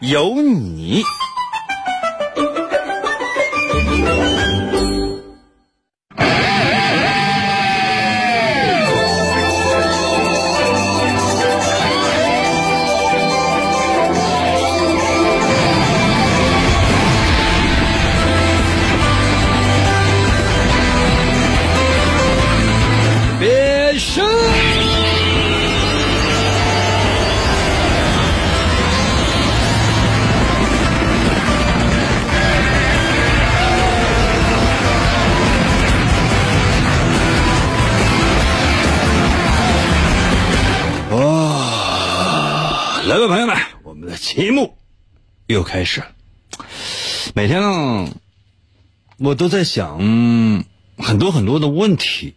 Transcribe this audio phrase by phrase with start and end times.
[0.00, 1.02] 有你。
[43.18, 44.78] 各位，朋友们，我们的节目
[45.48, 46.06] 又开始了。
[47.34, 48.12] 每天呢，
[49.16, 49.98] 我都在想
[50.98, 52.36] 很多很多的问题。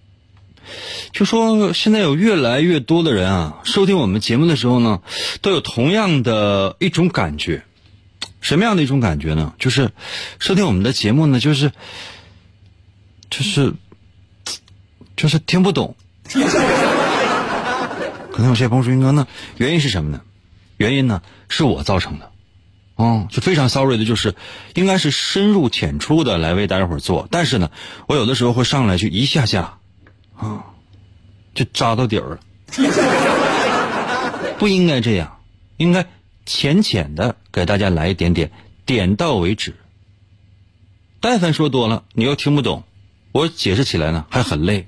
[1.13, 5.03] 就说现在有越来越多的人啊，收听我们节目的时候呢，
[5.41, 7.63] 都有同样的一种感觉，
[8.39, 9.53] 什么样的一种感觉呢？
[9.59, 9.91] 就是
[10.39, 11.71] 收听我们的节目呢，就是
[13.29, 13.75] 就是
[15.15, 15.95] 就是听不懂。
[18.31, 20.21] 可能有些朋友说：“云哥，那原因是什么呢？
[20.81, 22.31] 原因呢是我造成的。”
[22.95, 24.35] 哦，就非常 sorry 的，就是
[24.75, 27.71] 应该是深入浅出的来为大家伙做，但是呢，
[28.07, 29.79] 我有的时候会上来就一下下
[30.35, 30.65] 啊。
[31.53, 32.39] 就扎到底儿了，
[34.57, 35.39] 不应该这样，
[35.75, 36.07] 应该
[36.45, 38.51] 浅浅的给大家来一点点，
[38.85, 39.75] 点到为止。
[41.19, 42.83] 但凡说多了，你又听不懂，
[43.33, 44.87] 我解释起来呢还很累。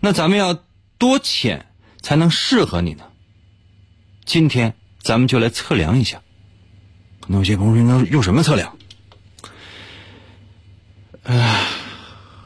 [0.00, 0.58] 那咱们要
[0.98, 1.64] 多浅
[2.02, 3.04] 才能适合你呢？
[4.26, 4.74] 今天
[5.06, 6.20] 咱们就来测量一下。
[7.20, 8.76] 可能有些朋友说，那用什么测量？
[11.22, 11.64] 哎，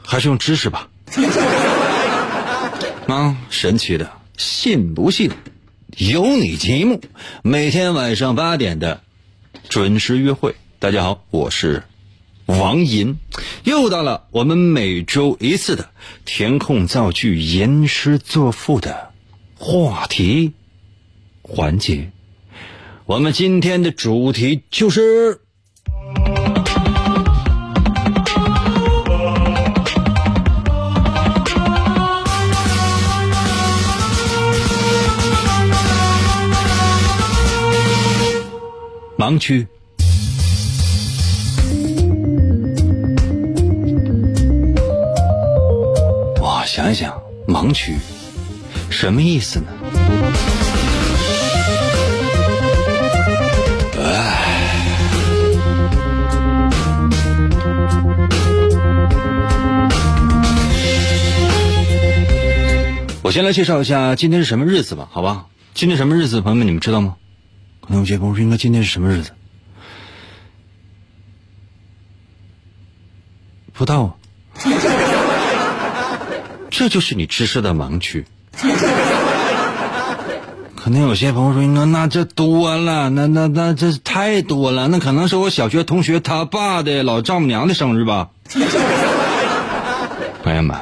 [0.05, 0.87] 还是用知识吧。
[3.07, 5.31] 啊，神奇的，信不信？
[5.97, 7.01] 有你节目，
[7.41, 9.01] 每天晚上八点的
[9.67, 10.53] 准时约会。
[10.77, 11.81] 大家好，我是
[12.45, 13.17] 王银，
[13.63, 15.89] 又到了我们每周一次的
[16.25, 19.09] 填空造句、吟诗作赋的
[19.55, 20.53] 话题
[21.41, 22.11] 环节。
[23.11, 25.41] 我们今天的主题就是。
[39.17, 39.67] 盲区。
[46.41, 47.97] 哇，想一想，盲区
[48.89, 49.80] 什么意思呢？
[63.31, 65.45] 我先来介绍一下今天是什么日子吧，好吧？
[65.73, 67.15] 今天什么日子，朋友们，你们知道吗？
[67.79, 69.31] 可能有些朋友说：“应该今天是什么日子？”
[73.71, 74.15] 不到啊，
[76.69, 78.25] 这就是你知识的盲区。
[80.75, 88.31] 可能有些朋友说：“应该那这多了，那那那这太多了，那可能是我小学同学他爸的老丈母娘的生日吧。
[90.43, 90.77] ”朋友们，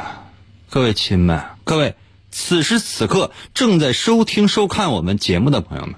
[0.71, 1.93] 各位亲们，各位
[2.31, 5.95] 此时此刻正在收听收看我们节目的朋友们。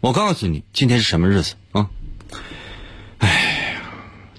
[0.00, 1.88] 我告诉你，今天是什么日子啊？
[3.18, 3.28] 哎
[3.72, 3.82] 呀，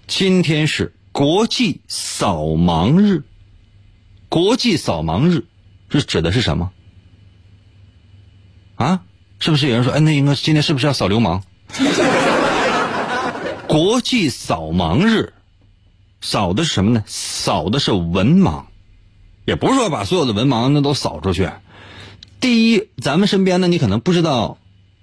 [0.08, 3.24] 今天是国际扫盲日。
[4.30, 5.46] 国际扫盲日
[5.90, 6.72] 是指的是什么？
[8.76, 9.02] 啊？
[9.40, 11.44] 是不是有人说，哎，那应该今天是不是要扫流氓？
[13.68, 15.34] 国际扫盲日，
[16.22, 17.04] 扫的是什么呢？
[17.08, 18.66] 扫的是文盲，
[19.46, 21.50] 也不是说把所有的文盲那都扫出去。
[22.40, 24.58] 第一，咱们身边呢，你可能不知道。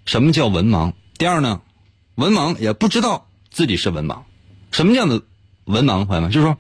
[0.04, 0.94] 什么叫文盲？
[1.16, 1.60] 第二呢，
[2.16, 4.22] 文盲也不知道自己是文盲。
[4.72, 5.22] 什么叫的
[5.64, 6.06] 文盲？
[6.06, 6.58] 朋友们，就是说，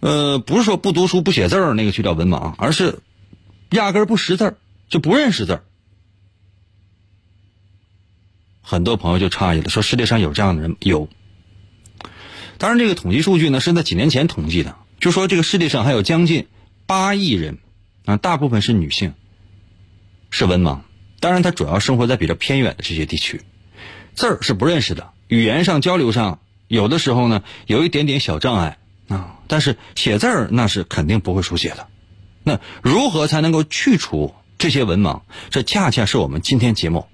[0.00, 3.00] 呃，不是说不读书不写字儿那个就叫文盲，而是
[3.72, 4.56] 压根儿不识字儿，
[4.88, 5.64] 就不认识字儿。
[8.62, 11.10] 很多朋友就诧异了，说世界上有这样的人有。
[12.56, 16.46] 当然，这个统计数据呢是在几年前统计的，就说这个世界上还有将近
[16.86, 17.58] 八亿人
[18.04, 19.14] 啊，大部分是女性，
[20.30, 20.78] 是文盲。
[21.18, 23.42] 当然，他主要生活在比较偏远的这些地区，
[24.14, 26.38] 字儿是不认识的，语言上交流上，
[26.68, 28.78] 有的时候呢有一点点小障碍
[29.08, 31.88] 啊，但是写字儿那是肯定不会书写的。
[32.44, 35.22] 那如何才能够去除这些文盲？
[35.50, 37.06] 这恰恰是我们今天节目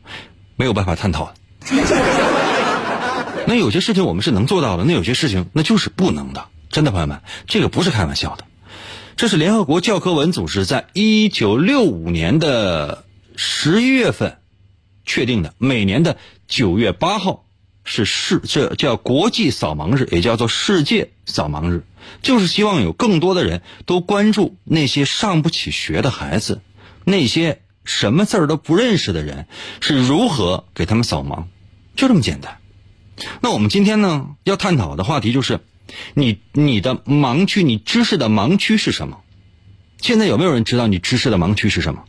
[0.57, 1.35] 没有办法探讨的。
[3.47, 6.49] 那有些事情我们是能做到的，那有些事情那就是不能的。
[6.69, 8.45] 真的，朋友们，这个不是开玩笑的。
[9.17, 13.05] 这是联合国教科文组织在一九六五年的
[13.37, 14.39] 十一月份
[15.05, 16.17] 确定的，每年的
[16.49, 17.45] 九月八号
[17.85, 21.85] 是世这叫国际扫盲日，也叫做世界扫盲日，
[22.23, 26.61] 就是希望有更多的人都关注那些上不起学的孩子，
[27.05, 29.47] 那些什么字儿都不认识的人
[29.81, 31.45] 是如何给他们扫盲，
[31.95, 32.59] 就这么简单。
[33.41, 35.61] 那我们今天呢要探讨的话题就是。
[36.15, 39.19] 你你的盲区，你知识的盲区是什么？
[39.99, 42.05] 现在有没有人知道你知识的盲区是什么？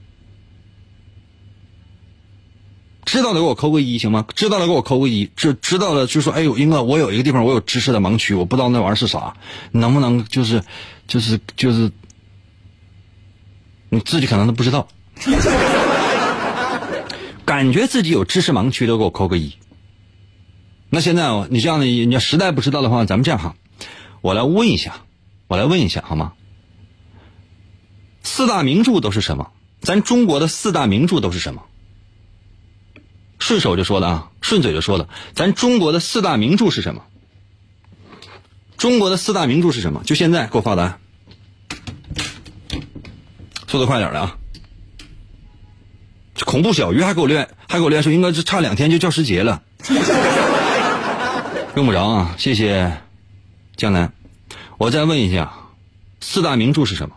[3.05, 4.25] 知道的给我扣个一行吗？
[4.33, 5.29] 知道的给我扣个一。
[5.35, 9.35] 知知道的就说，哎呦，英哥，我有一个地方我有知识的盲区，我不知道那玩意儿是啥，
[9.71, 10.63] 能不能就是
[11.05, 11.91] 就是就是，
[13.89, 14.87] 你自己可能都不知道，
[17.45, 19.53] 感觉自己有知识盲区的给我扣个一。
[20.89, 23.55] 那现在你这样的，你要实在不知道的话，咱们这样哈。
[24.23, 25.01] 我来问一下，
[25.47, 26.31] 我来问一下好吗？
[28.23, 29.51] 四大名著都是什么？
[29.81, 31.61] 咱中国的四大名著都是什么？
[33.37, 37.03] 顺手就说了啊，顺嘴就说了，咱中国的四大名著是什么？
[38.77, 40.01] 中国的四大名著是什么？
[40.05, 40.99] 就现在给我发答案，
[43.67, 44.37] 速度快点的啊！
[46.45, 49.61] 恐怖小鱼还给我练，还给我练说，应该是差两天就教师节了，
[51.75, 52.99] 用不着啊，谢谢。
[53.83, 54.13] 江南，
[54.77, 55.51] 我再问一下，
[56.21, 57.15] 四大名著是什么？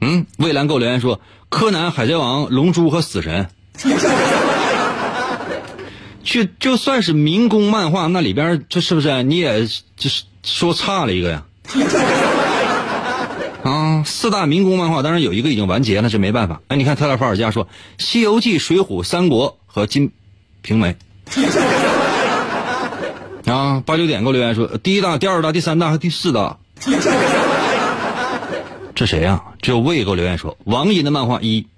[0.00, 1.18] 嗯，蔚蓝给我留言说，
[1.50, 3.46] 《柯南》《海贼王》《龙珠》和《死神》。
[6.24, 9.66] 就就算是民工漫画，那里边这是不是你也
[9.98, 11.44] 就是说差了一个呀？
[13.62, 16.62] 啊，四大民工漫画，当然有一个已经完结了，这没办法。
[16.68, 17.66] 哎，你看特拉法尔加说，
[17.98, 20.10] 《西游记》《水浒》《三国》和《金
[20.62, 20.96] 瓶梅》。
[23.46, 26.58] 啊，八九点给我留言说，第一大、第二大、第三大和第四大。
[28.96, 29.44] 这谁呀？
[29.62, 31.68] 只有魏给我留言说，王寅的漫画一。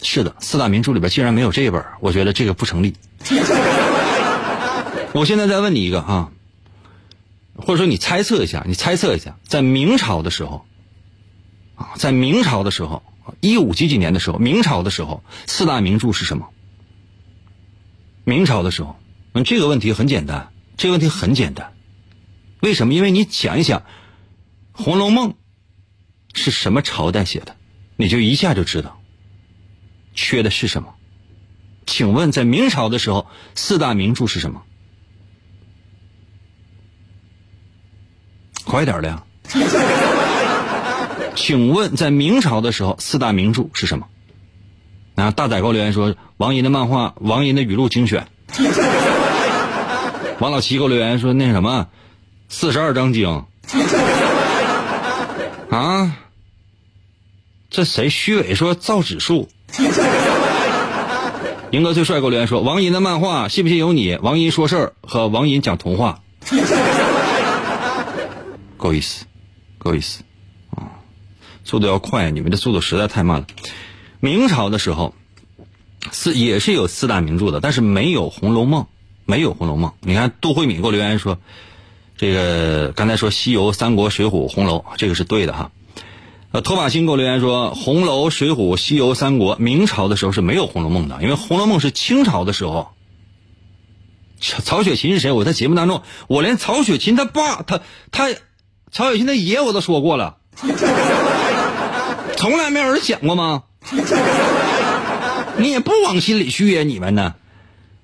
[0.00, 2.94] 是的，四大名著里边竟然没有这一本，我觉得这个不成立。
[5.12, 6.30] 我现在再问你一个啊，
[7.56, 10.66] 或者说你猜测一下，你猜测一下，在明朝的时候，
[11.74, 13.02] 啊，在明朝的时候，
[13.40, 16.46] 一五几几年的时候，明朝的时候，四大名著是什么？
[18.22, 18.94] 明朝的时候。
[19.36, 21.74] 嗯，这个问题很简单，这个问题很简单，
[22.60, 22.94] 为什么？
[22.94, 23.80] 因为你想一想，
[24.72, 25.32] 《红楼梦》
[26.32, 27.54] 是什么朝代写的，
[27.96, 28.98] 你就一下就知道，
[30.14, 30.94] 缺的是什么。
[31.84, 34.62] 请问，在明朝的时候，四大名著是什么？
[38.64, 39.22] 快点的呀！
[41.36, 44.08] 请问，在明朝的时候，四大名著是什么？
[45.16, 48.26] 啊，大仔给我留言说，王寅的漫画，王寅的语录精选。
[50.38, 51.88] 王老七给我留言说：“那什么，
[52.50, 53.46] 四十二章经
[55.70, 56.18] 啊？
[57.70, 58.10] 这谁？
[58.10, 59.48] 虚伪说造纸术。
[61.72, 66.20] ”赢哥最帅给我留言说：“王银的漫画，信不信由你。”王银说事儿和王银讲童话，
[68.76, 69.24] 够意思，
[69.78, 70.22] 够意思
[70.70, 71.00] 啊！
[71.64, 73.46] 速度要快，你们的速度实在太慢了。
[74.20, 75.14] 明朝的时候，
[76.12, 78.82] 四也是有四大名著的，但是没有《红楼梦》。
[79.26, 81.38] 没有《红楼梦》，你看杜慧敏给我留言说，
[82.16, 85.72] 这个刚才说西游、三国、水浒、红楼，这个是对的哈。
[86.52, 92.88] 呃，托马星给我留言说，红楼、水浒、西游、三国，明朝的时候是没有《红楼梦》的，因为《红楼梦》是清朝的时候。
[94.38, 95.32] 曹雪芹是谁？
[95.32, 97.80] 我在节目当中，我连曹雪芹他爸，他
[98.12, 98.28] 他，
[98.92, 100.36] 曹雪芹他爷我都说过了，
[102.36, 103.64] 从来没有人讲过吗？
[105.56, 107.34] 你也不往心里去呀，你们呢？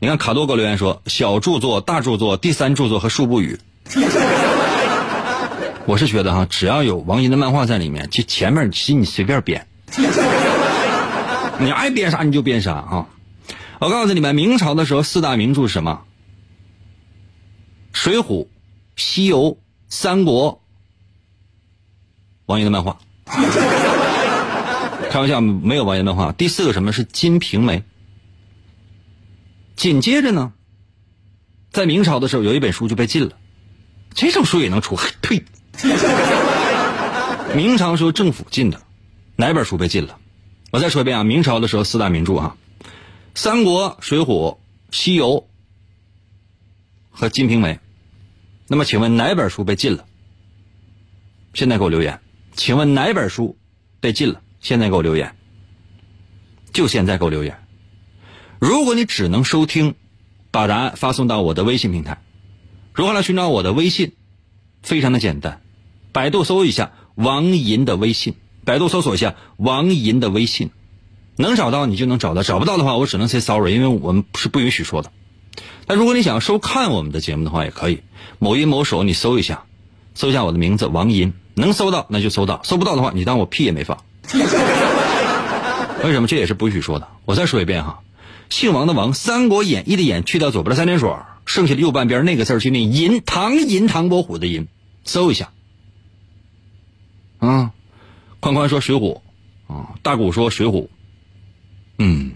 [0.03, 3.57] 你看卡多哥留言说：“小著作、大著作、第三著作和数不语。
[5.87, 9.65] ”我是觉得哈，只要有王寅的漫画在里面，就前面其实你随便编，
[11.61, 13.07] 你爱编啥你就编啥哈。
[13.79, 16.01] 我告诉你们，明朝的时候四大名著是什么？
[17.97, 18.23] 《水浒》
[18.97, 19.39] 《西游》
[19.89, 20.55] 《三国》。
[22.47, 22.99] 王寅的漫画，
[25.13, 26.33] 开玩笑，没有王寅漫画。
[26.33, 27.79] 第四个什么是《金瓶梅》？
[29.83, 30.53] 紧接着呢，
[31.73, 33.37] 在明朝的时候，有一本书就被禁了。
[34.15, 34.97] 这种书也能出？
[35.21, 35.43] 呸！
[37.53, 38.81] 明朝时候政府禁的，
[39.35, 40.21] 哪本书被禁了？
[40.71, 42.57] 我再说一遍啊，明朝的时候四大名著啊，
[43.35, 44.25] 《三国》《水浒》
[44.93, 45.27] 《西游》
[47.11, 47.75] 和《金瓶梅》。
[48.69, 50.05] 那么，请问哪本书被禁了？
[51.55, 52.21] 现在给我留言。
[52.55, 53.59] 请问哪本书
[53.99, 54.41] 被禁了？
[54.61, 55.35] 现在给我留言。
[56.73, 57.62] 就现在给我留言。
[58.63, 59.97] 如果你只能收听，
[60.53, 62.23] 把答案发送到我的微信平台。
[62.95, 64.13] 如何来寻找我的微信？
[64.85, 65.61] 非常的简单，
[66.13, 70.71] 百度搜一下王银的微信，百度搜索一下王银的微信，
[71.35, 75.11] 能找到你就能找到，找不到的话我只能 say sorry，因为我们是不允许说的。
[75.89, 78.05] 但如果你想要收看我们的节目的话，也可以，
[78.39, 79.65] 某音某手你搜一下，
[80.15, 83.99] 搜一下我的名字王银，能搜到那就搜到，搜不到的话你当我屁也没放。
[86.05, 86.29] 为什么？
[86.29, 87.09] 这也是不许说的。
[87.25, 88.01] 我再说一遍哈，
[88.53, 91.11] 姓王的王，《三国演义》的演去掉左边的三点水，
[91.47, 94.69] 剩下的右半边那个字儿就念银，唐银，唐伯虎的银，
[95.05, 95.53] 搜一下。
[97.39, 97.73] 啊，
[98.41, 99.23] 宽宽说水浒，
[99.69, 100.89] 啊，大古说水浒，
[101.97, 102.33] 嗯，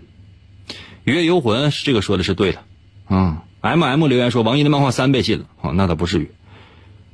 [1.04, 2.64] 雨夜游魂这个说的是对的，
[3.04, 6.30] 啊，M M 留言说王一的漫画三被禁了，哦，那倒不至于。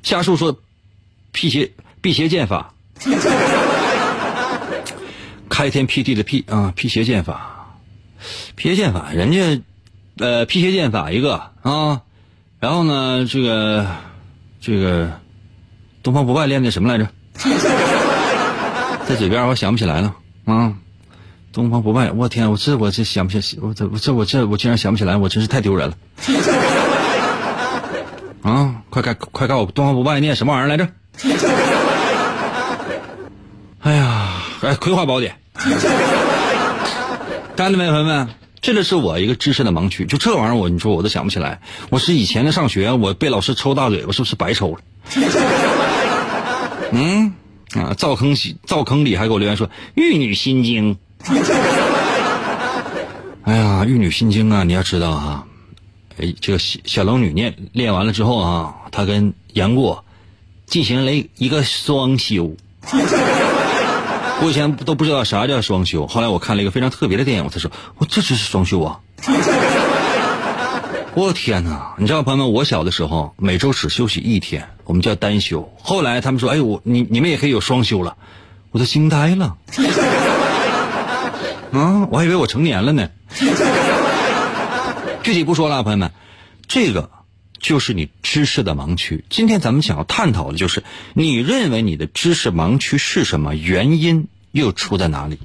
[0.04, 0.56] 夏树说，
[1.32, 2.72] 辟邪辟邪剑法。
[5.50, 7.61] 开天辟地的辟啊，辟邪剑法，
[8.56, 9.62] 辟邪剑法，人家，
[10.18, 12.02] 呃，辟邪剑法一个啊，
[12.60, 13.86] 然后呢，这个，
[14.60, 15.10] 这个，
[16.02, 17.08] 东方不败练的什么来着？
[19.06, 20.14] 在嘴边我想不起来了
[20.44, 20.74] 啊，
[21.52, 25.96] 东方不败，我天，我这我这想不起，我这我这我这我竟然想不起来，我真是太丢人了。
[28.42, 30.88] 啊，快看快告诉我，东方不败念什么玩意儿来着？
[33.82, 34.28] 哎呀，
[34.62, 35.36] 哎，葵花宝典。
[37.54, 38.28] 看到没，朋友们，
[38.60, 40.06] 这个是我一个知识的盲区。
[40.06, 41.60] 就这玩意儿，我你说我都想不起来。
[41.90, 44.80] 我是以前的上学，我被老师抽大嘴巴，是不是白抽了？
[46.92, 47.32] 嗯，
[47.74, 50.96] 啊，灶坑里灶坑里还给我留言说《玉女心经》。
[53.44, 55.44] 哎呀，《玉女心经》啊，你要知道啊，
[56.18, 60.04] 哎，这个小小龙女念练完了之后啊，她跟杨过
[60.66, 62.56] 进行了一个双修。
[64.42, 68.98] 我以前都不知道啥叫双休，后来我看了一个非常特别的电影，我才说，我这就是双休啊！
[71.14, 71.94] 我天哪！
[71.96, 75.72] 你知道朋友们，我小的时候每周只休息一天，我们叫单休。
[75.80, 78.16] 后来他们说，哎，我你你们也可以有双休了，
[78.72, 79.56] 我都惊呆了。
[81.72, 83.08] 啊，我还以为我成年了呢。
[85.22, 86.10] 具体不说了，朋友们，
[86.66, 87.10] 这个
[87.62, 89.24] 就是你知识的盲区。
[89.30, 90.82] 今天咱们想要探讨的就是，
[91.14, 94.26] 你认为你的知识盲区是什么原因？
[94.50, 95.38] 又出在哪里？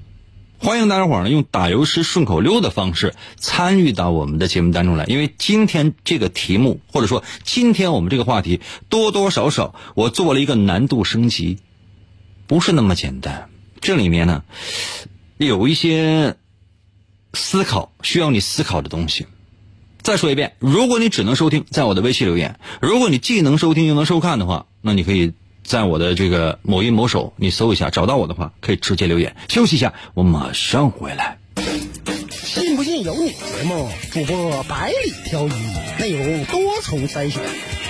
[0.59, 5.05] 欢迎大家伙呢用打油诗顺口溜的方式参与到我们的节目当中来。
[5.05, 8.59] 因为今天这个题目，或者说今天我们这个话题，
[8.89, 11.59] 多多少少我做了一个难度升级，
[12.47, 13.49] 不是那么简单。
[13.79, 14.43] 这里面呢
[15.37, 16.35] 有一些
[17.33, 19.27] 思考需要你思考的东西。
[20.07, 25.33] 再说一遍，如果你只能收听，在我的微信留言；如果你既能收听又能收看的话，那你可以。
[25.65, 29.35] 在我的这个某音某手，你搜一下，找到我的话，可以直接留言。
[29.49, 31.37] 休息一下，我马上回来。
[32.31, 33.31] 信不信由你。
[33.31, 35.51] 节目主播百里挑一，
[35.99, 37.43] 内容多重筛选，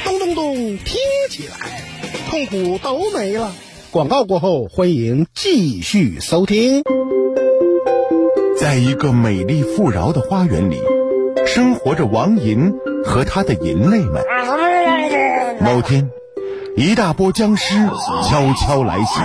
[0.03, 0.97] 咚咚咚听
[1.29, 1.83] 起来，
[2.31, 3.53] 痛苦都没了。
[3.91, 6.81] 广告过后，欢迎继续收听。
[8.59, 10.79] 在一个美丽富饶的花园里，
[11.57, 12.71] 生活着王银
[13.03, 14.23] 和他的银类们。
[15.59, 16.07] 某天。
[16.75, 17.73] 一大波僵尸
[18.29, 19.19] 悄悄来袭，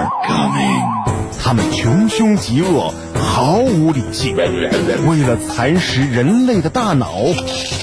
[1.38, 7.12] 他们穷凶极恶，毫无理性，为了蚕食人类的大脑，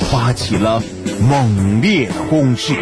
[0.10, 0.82] 发起了
[1.29, 2.74] 猛烈的攻势。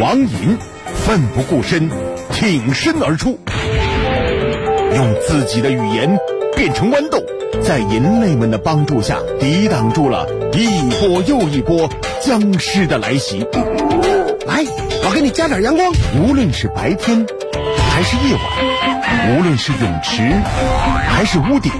[0.00, 0.56] 王银
[0.94, 1.90] 奋不顾身，
[2.32, 3.38] 挺身而出，
[4.94, 6.18] 用自己的语言
[6.56, 7.22] 变成豌豆。
[7.62, 11.88] 在人类们的帮助下，抵挡住了一波又一波
[12.20, 13.46] 僵尸的来袭。
[14.46, 14.64] 来，
[15.04, 15.92] 我给你加点阳光。
[16.16, 17.26] 无论是白天，
[17.90, 18.42] 还是夜晚；
[19.30, 20.22] 无论是泳池，
[21.08, 21.72] 还是屋顶；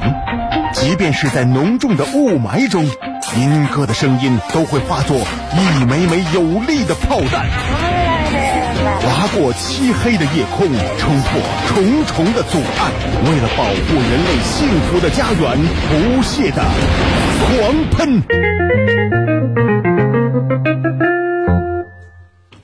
[0.73, 2.85] 即便是在浓重的雾霾中，
[3.37, 5.16] 银哥的声音都会化作
[5.52, 7.95] 一枚枚有力的炮弹。
[8.86, 12.92] 划过漆黑的夜空，冲破重重的阻碍，
[13.24, 15.58] 为了保护人类幸福的家园，
[15.90, 16.64] 不懈的
[17.42, 18.22] 狂喷。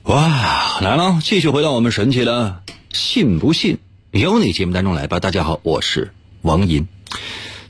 [0.03, 2.61] 哇，来了，继续回到我们神奇的
[2.93, 3.79] “信不信
[4.11, 5.19] 由你”节目当中来吧。
[5.19, 6.87] 大家好，我是王银，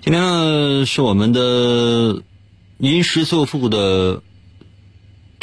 [0.01, 2.21] 今天呢是我们的
[2.77, 4.21] 吟诗作赋的。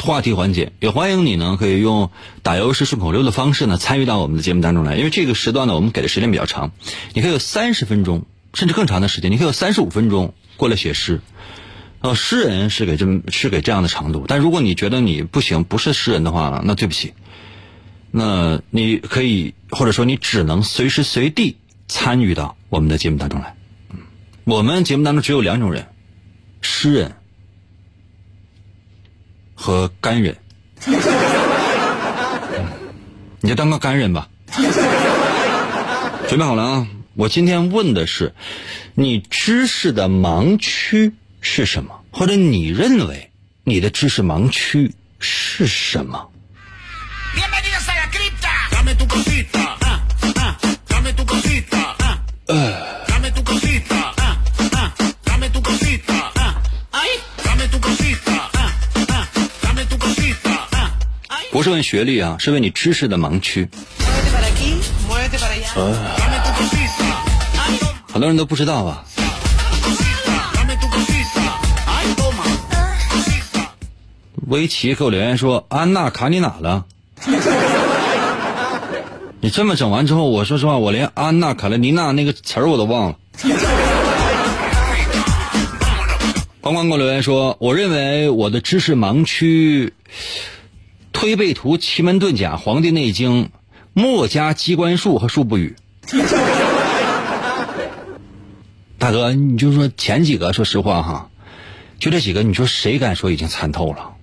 [0.01, 2.09] 话题环节也欢迎你呢，可以用
[2.41, 4.95] 打油诗顺口溜的方式呢参与到我们的节目当中来。
[4.97, 6.71] 因为这个时段呢，我们给的时间比较长，
[7.13, 11.21] 你可以有三十分钟甚至更长的时间，你可以有三十五分钟过来写诗。
[12.01, 17.13] 呃，诗人是给这么是给这样的长度，但如果你觉得你不行，不是诗人的话，那对不起，
[18.09, 23.55] 那你可以或者说你只能随时随地参与到我们的节目当中来。
[24.45, 25.89] 我们节目当中只有两种人：
[26.61, 27.17] 诗人
[29.61, 30.35] 和干人。
[33.41, 34.27] 你就当个干人吧。
[36.27, 36.87] 准备好了啊！
[37.13, 38.33] 我今天问的是，
[38.95, 41.93] 你知识的盲区是什么？
[42.09, 43.29] 或者你认为
[43.63, 46.30] 你的知识盲区是什么？
[61.51, 63.67] 不是问学历啊，是问你知识的盲区。
[68.07, 69.03] 很多人都不知道吧？
[74.47, 76.85] 围棋给我留言说：“安娜卡你哪了？”
[79.39, 83.15] 你这么整完之后，我说实话，我连安娜卡列尼娜那个词儿我都忘了。
[86.61, 89.93] 关关给我留言说：“我认为我的知识盲区，
[91.21, 93.51] 推背图、奇门遁甲、黄帝内经、
[93.93, 95.75] 墨家机关术和术不语。”
[98.97, 101.29] 大哥，你就说前几个，说实话哈，
[101.99, 104.13] 就这几个，你说谁敢说已经参透了？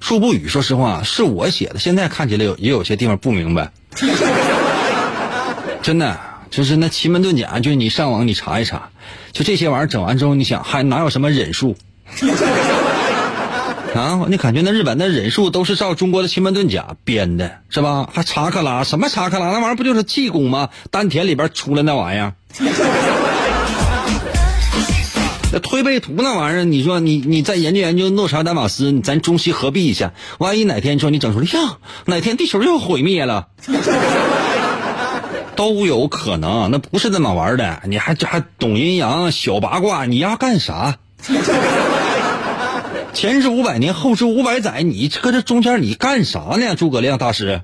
[0.00, 3.72] 术不语，说实话是我写的，现在看起来有也有些地方不明白。
[5.80, 8.90] 真的，就是那奇门遁甲，就是你上网你查一查，
[9.32, 11.74] 就这些玩意儿整完之后，你想还哪有什么忍术？
[13.94, 18.08] 啊，你感觉那日本的忍术都是照中国的奇门遁甲编的，是吧？
[18.12, 19.48] 还查克拉什么查克拉？
[19.52, 20.70] 那玩意儿不就是气功吗？
[20.90, 22.32] 丹田里边出来那玩意儿。
[25.52, 31.76] 那推背图那玩意儿，你说你你再研究研究诺查丹马斯，咱中西合璧一下，万一哪天说你整出来呀，
[32.06, 33.48] 哪天地球又毁灭了，
[35.54, 36.70] 都有可能。
[36.70, 40.96] 那不是那么玩的，你还这还懂阴阳小八卦，你要干啥？
[43.14, 46.74] 前知五百年，后知五百载，你搁这中间你干啥呢？
[46.74, 47.60] 诸葛亮大师。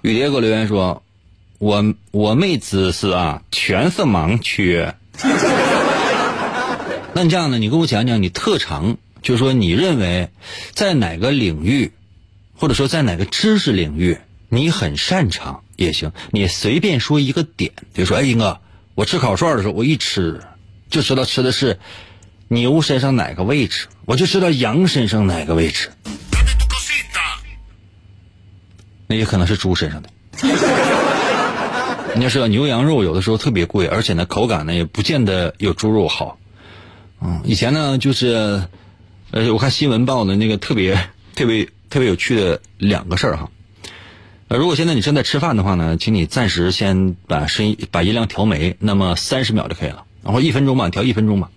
[0.00, 1.02] 雨蝶给我留言说
[1.58, 4.86] ：“我我妹子是啊，全是盲区。
[7.12, 7.58] 那你这样呢？
[7.58, 10.30] 你跟我讲讲你特长，就是说你认为
[10.72, 11.92] 在哪个领域，
[12.56, 16.12] 或者说在哪个知识领域你很擅长也行。
[16.30, 18.60] 你随便说一个点，比如说，哎，英哥，
[18.94, 20.40] 我吃烤串的时候，我一吃
[20.90, 21.78] 就知道吃的是
[22.48, 25.90] 牛身上哪个位置，我就知道羊身上哪个位置。”
[29.10, 30.10] 那也可能是猪身上的。
[32.14, 36.38] 你要知道，牛羊肉有的时候特别贵，而且呢，口感呢也不见得有猪肉好。
[37.20, 38.64] 嗯，以前呢就是，
[39.30, 43.50] 呃，我看新闻报的那个特别特别特别有趣的两个事儿哈。
[44.48, 51.50] 呃，如果现在你正在吃饭的话呢，请你暂时先把声音把音量调没，那么三十秒就可以了，然后一分钟吧，调一分钟吧。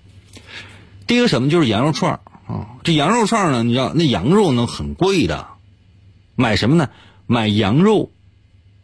[1.08, 5.48] 第一个什么就是羊肉串啊，这羊肉串呢，你知道那羊肉呢很贵的，
[6.36, 6.90] 买什么呢？
[7.28, 8.12] 买羊肉，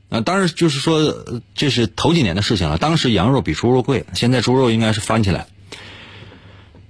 [0.07, 2.77] 啊，当然就是说这是头几年的事情了。
[2.77, 5.47] 当时羊肉比猪肉贵，现在猪肉应该是翻起来。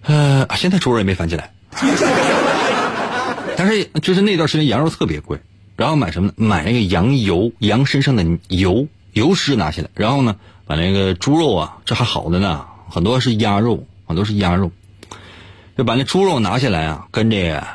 [0.03, 1.51] 呃，现在猪肉也没翻起来。
[3.57, 5.39] 但是就是那段时间羊肉特别贵，
[5.77, 6.33] 然后买什么呢？
[6.35, 10.35] 买那个羊油，羊身上的油油脂拿起来，然后呢，
[10.65, 14.71] 把那个猪肉啊，这还好的呢，很多是鸭肉，很多是鸭肉，
[15.77, 17.65] 就把那猪肉拿下来啊，跟这个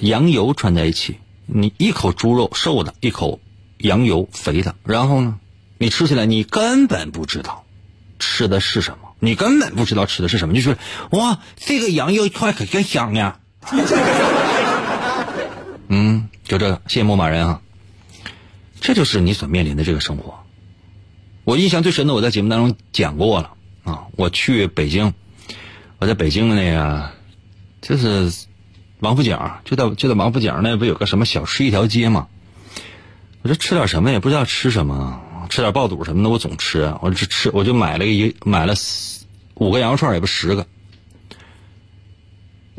[0.00, 1.16] 羊油串在一起。
[1.50, 3.40] 你一口猪肉瘦的，一口
[3.78, 5.38] 羊油肥的，然后呢，
[5.78, 7.64] 你吃起来你根本不知道
[8.18, 10.76] 吃的是什么，你根本不知道吃的是什么，就是
[11.12, 13.38] 哇，这个羊肉串可真香呀！
[15.88, 17.60] 嗯，就这个，谢谢牧马人啊，
[18.80, 20.40] 这就是你所面临的这个生活。
[21.44, 23.52] 我印象最深的，我在节目当中讲过了
[23.84, 25.12] 啊，我去北京，
[25.98, 27.10] 我在北京的那个
[27.80, 28.32] 就是。
[29.00, 32.26] 王府井就在就在王府井那不有个什么小吃一条街吗？
[33.42, 38.74] 我这吃点什么也不知道吃什么，吃点爆肚什么的我总吃，我这吃我就买了一买了
[39.54, 40.66] 五个羊肉串也不十个，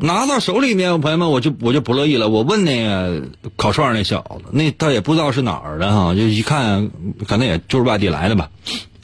[0.00, 2.28] 拿到手里面，朋友们我就我就不乐意了。
[2.28, 3.22] 我问那个
[3.56, 6.90] 烤串那小子，那他也不知道是哪儿的哈，就一看
[7.28, 8.50] 可能也就是外地来的吧，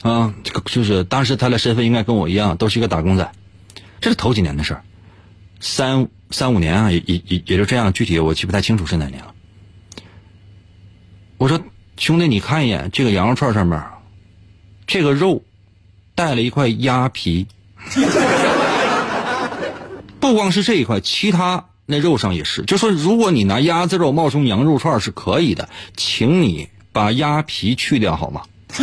[0.01, 3.31] 啊，这个就是当时他的身份应该跟我一样，都是一个打工仔，
[4.01, 4.83] 这是头几年的事儿。
[5.59, 9.33] 三三五年啊，也也也也就这样，具体我记不太清楚是哪年了。
[11.37, 11.59] 我说
[11.97, 13.83] 兄弟，你看一眼这个羊肉串上面，
[14.87, 15.43] 这个肉
[16.15, 17.47] 带了一块鸭皮，
[20.19, 22.63] 不光是这一块，其他那肉上也是。
[22.63, 28.41] 就说如果你拿鸭子肉冒充羊肉串是可以的，请你把鸭皮去掉好吗？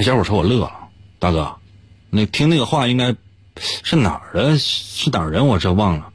[0.00, 0.88] 小伙说：“我乐了，
[1.18, 1.54] 大哥，
[2.08, 3.14] 那听那个话应该
[3.56, 4.56] 是哪儿的？
[4.58, 5.46] 是哪儿人？
[5.46, 6.10] 我这忘了。”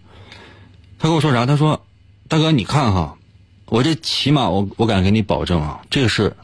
[0.97, 1.45] 他跟我说啥？
[1.45, 1.85] 他说
[2.27, 3.15] ：“大哥，你看哈，
[3.67, 6.35] 我这起码我我敢给你保证啊，这个是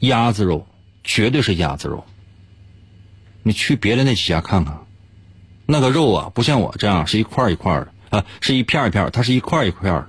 [0.00, 0.66] 鸭子肉，
[1.02, 2.04] 绝对是鸭子肉。
[3.42, 4.78] 你去别的那几家看看，
[5.72, 10.06] 那个肉啊，不像我这样是一块一块的啊，是一片一片，它是一块一块的，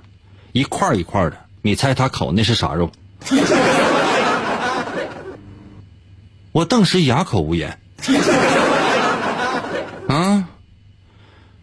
[0.52, 1.38] 一块一块的。
[1.62, 2.92] 你猜他口那是啥肉？”
[6.52, 7.78] 我顿时哑口无言。
[10.06, 10.46] 啊！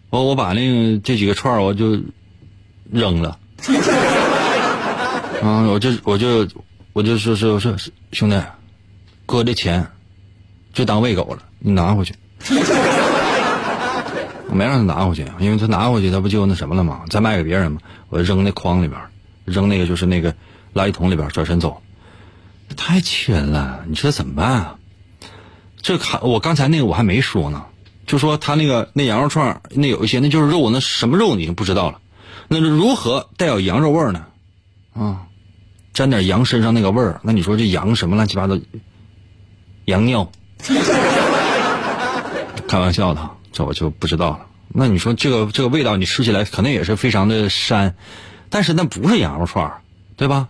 [0.10, 2.02] 我我把那个这几个串我就
[2.92, 3.38] 扔了。
[5.44, 5.62] 啊！
[5.70, 6.48] 我就我就
[6.94, 7.76] 我就说说说
[8.12, 8.42] 兄弟，
[9.28, 9.86] 哥这钱
[10.74, 12.16] 就当喂狗了，你拿回去。
[14.56, 17.02] 没让他拿回去，因为他拿回去他不就那什么了吗？
[17.10, 17.80] 再卖给别人吗？
[18.10, 19.00] 我扔那筐里边，
[19.46, 20.34] 扔那个就是那个
[20.74, 21.82] 垃圾桶里边，转身走。
[22.78, 23.84] 太气人了！
[23.88, 24.76] 你说怎么办啊？
[25.82, 27.66] 这还我刚才那个我还没说呢，
[28.06, 32.00] 就说他那个那羊肉串那有一些那就是肉，那什么肉你就不知道了，
[32.48, 34.26] 那是如何带有羊肉味呢？
[34.94, 35.28] 啊，
[35.94, 38.58] 沾点羊身上那个味儿，那你说这羊什么乱七八糟？
[39.86, 40.32] 羊尿？
[42.68, 44.48] 开玩笑的，这我就不知道了。
[44.70, 47.94] 那你说这个这个味道，你吃起来可能也是非常的膻，
[48.50, 49.82] 但是那不是羊肉串
[50.16, 50.50] 对吧？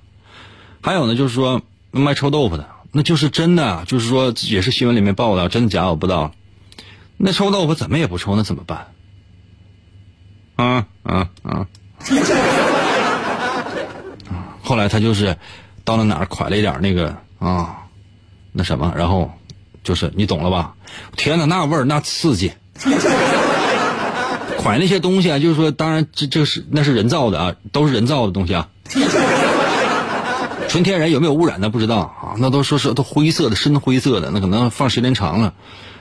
[0.82, 1.62] 还有呢，就是说
[1.92, 2.70] 卖臭豆腐的。
[2.94, 6.34] 那就是真的，就是说也是新闻里面报道，真的假我不知道。
[7.16, 8.88] 那臭豆腐怎么也不臭，那怎么办？
[10.58, 11.68] 啊啊啊！
[14.62, 15.38] 后来他就是
[15.86, 17.84] 到了哪儿蒯了一点那个啊，
[18.52, 19.32] 那什么，然后
[19.84, 20.76] 就是你懂了吧？
[21.16, 22.52] 天哪，那味儿那刺激！
[24.58, 28.67] 款那些东西啊，就是说，当然这这是那是人造的啊，都是人造的东西啊。
[30.67, 31.70] 纯天然有没有污染呢？
[31.70, 35.54] 不知道啊，那都说是都灰色的、深灰色的，那可能放时间长了，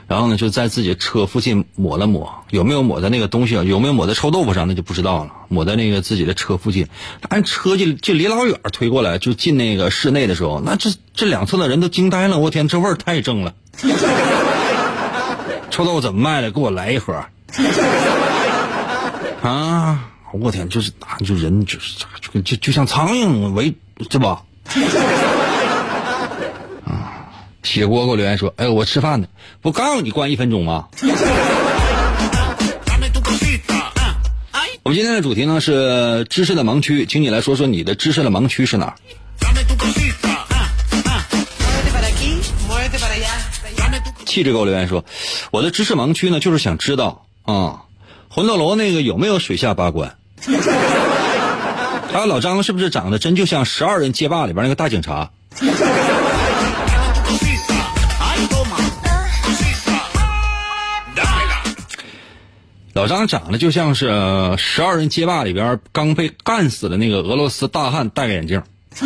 [0.07, 3.63] 然后呢就在自己车附近抹了抹，有没有抹在那个东西啊？
[3.63, 4.67] 有没有抹在臭豆腐上？
[4.67, 5.31] 那就不知道了。
[5.49, 6.87] 抹在那个自己的车附近，
[7.27, 12.37] 按车就就离老远推过来，就进那个室内的时候，那这这两侧的人都惊呆了。
[12.39, 13.53] 我天，这味儿太正了！
[15.81, 16.51] 臭豆腐怎么卖的？
[16.51, 17.15] 给我来一盒！
[19.41, 20.11] 啊！
[20.31, 20.91] 我天，就是
[21.25, 23.73] 就人就是就就就像苍蝇围，
[24.07, 24.27] 这不？
[24.27, 24.43] 啊！
[27.63, 29.27] 铁锅给我留言说：“哎，我吃饭呢，
[29.59, 30.85] 不告诉你关一分钟吗？”
[34.83, 38.93] 我们今天的主题呢是知识的盲区，请你来说说你的知识的盲区是哪？
[44.31, 45.03] 气质给我留言说
[45.51, 47.81] ：“我的知识盲区呢，就是想知道啊，
[48.29, 50.15] 魂斗罗那个有没有水下八关？”
[52.13, 55.29] 还有老张是不是长得真就像《十二人街霸》里边那个大警察？
[62.93, 64.09] 老张长得就像是
[64.57, 68.63] 《十二人街霸》里边刚被干死的那个俄罗斯大汉，戴个眼镜，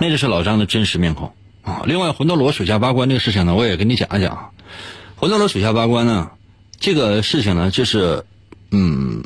[0.00, 1.30] 那就是老张的真实面孔
[1.64, 1.82] 啊！
[1.86, 4.50] 另外，魂斗罗水下八关这个事情呢，我也跟你讲一讲。
[5.16, 6.30] 魂斗罗水下八关呢，
[6.78, 8.24] 这个事情呢，就是
[8.70, 9.24] 嗯。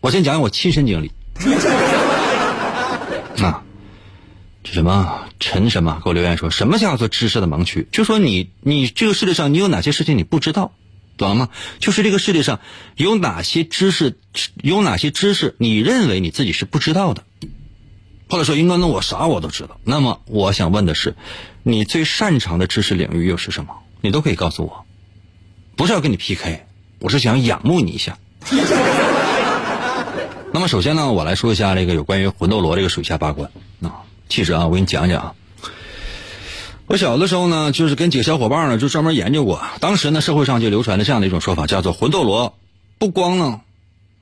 [0.00, 1.10] 我先讲讲我亲身经历。
[3.42, 3.62] 啊，
[4.62, 7.88] 这什么陈什么给我留言说什么叫做知识的盲区？
[7.90, 10.72] 就说你你这个世界上你有哪些事情你不知道，
[11.16, 11.48] 懂了吗？
[11.80, 12.60] 就是这个世界上
[12.96, 14.18] 有哪些知识，
[14.62, 17.24] 有哪些知识你认为你自己是不知道的。
[18.28, 19.78] 或者说，应该那我啥我都知道。
[19.84, 21.14] 那么我想问的是，
[21.62, 23.74] 你最擅长的知识领域又是什么？
[24.00, 24.84] 你都可以告诉我，
[25.76, 26.66] 不是要跟你 PK，
[26.98, 28.18] 我是想仰慕你一下。
[30.52, 33.50] 那么首先呢，我来说一下这个有关于魂斗罗这个水下八关
[33.82, 34.02] 啊。
[34.28, 35.34] 其实啊，我给你讲讲啊。
[36.86, 39.60] 我小的时候呢，就是跟几个小伙伴呢，就专门研究过。
[39.80, 42.56] 当时呢，社会上就流传着这样的一种说法，叫做魂斗罗
[42.98, 43.60] 不光呢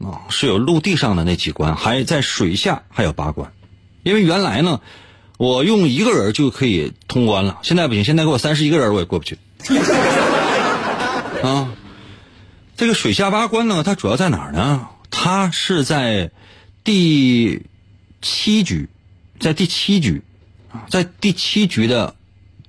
[0.01, 3.53] 啊是有陆地上的那几关，还在水下还有八关。
[4.05, 4.81] 因为原来呢，
[5.38, 9.38] 我用一个人就可以通关了，现在不行，现在给我三十一个人我也过不去。
[11.43, 11.73] 啊，
[12.77, 14.87] 这个水下八关呢，它主要在哪儿呢？
[15.11, 16.31] 它是在
[16.85, 17.62] 第
[18.21, 18.88] 七局，
[19.40, 20.23] 在第七局，
[20.88, 22.14] 在第七局的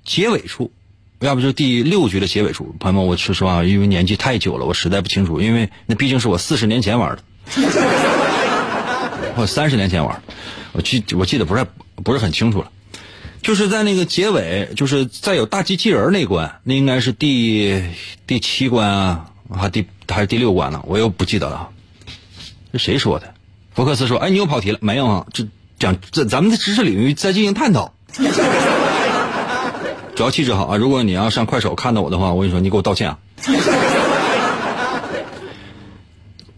[0.04, 0.72] 结尾处，
[1.20, 2.74] 要不就第六局的结尾处。
[2.80, 7.22] 朋友们，我说实话，因为年纪太久了，我实在不清楚，因为那毕竟是我四十年前玩的。
[9.36, 10.22] 我三十年前玩，
[10.76, 11.66] 我记我记得不是
[12.04, 12.70] 不是很清楚了。
[13.40, 17.82] 就是在那个结尾，就是在有大机器人那关，那应该是第
[18.26, 20.82] 第七关啊，还第还是第六关呢？
[20.86, 21.70] 我又不记得了。
[22.72, 23.32] 这谁说的？
[23.74, 25.46] 福克斯说：“哎，你又跑题了。”没有啊，这
[25.78, 27.94] 讲这咱们的知识领域在进行探讨。
[30.14, 30.76] 主要气质好啊！
[30.76, 33.18] 如果你要上快手看到我的话，我跟你说，你给我道歉啊！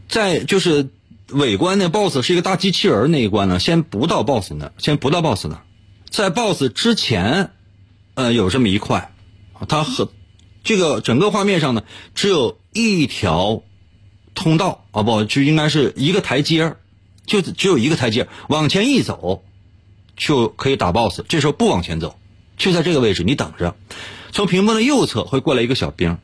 [0.08, 0.88] 在就是
[1.32, 5.62] 尾关那 BOSS 是一个大机器人那一关呢，先不到 BOSS 那，先不到 BOSS 那。
[6.08, 7.50] 在 BOSS 之前，
[8.14, 9.12] 呃，有这么一块，
[9.68, 10.10] 它和
[10.64, 11.82] 这个整个画面上呢，
[12.14, 13.62] 只有一条
[14.34, 16.76] 通道啊，不，就应该是一个台阶
[17.26, 19.44] 就只有一个台阶往前一走，
[20.16, 21.22] 就可以打 BOSS。
[21.28, 22.18] 这时候不往前走，
[22.56, 23.76] 就在这个位置，你等着。
[24.32, 26.16] 从屏幕的右侧会过来一个小兵，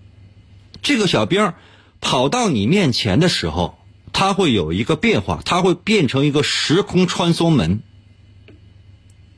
[0.83, 1.53] 这个小兵
[2.01, 3.79] 跑到你面前的时候，
[4.15, 7.83] 它会有一个变化，它会变成一个时空穿梭门。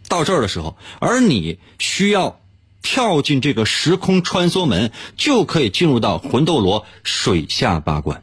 [0.08, 2.40] 到这儿的时候，而你需要
[2.82, 8.22] 跳进这个时空穿梭门，就可以进入到魂斗罗水下八关。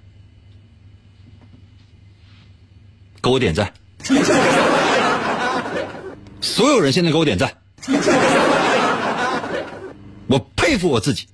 [3.22, 3.74] 给我点赞！
[6.40, 7.58] 所有人现在给我点赞！
[10.28, 11.28] 我佩服我自己。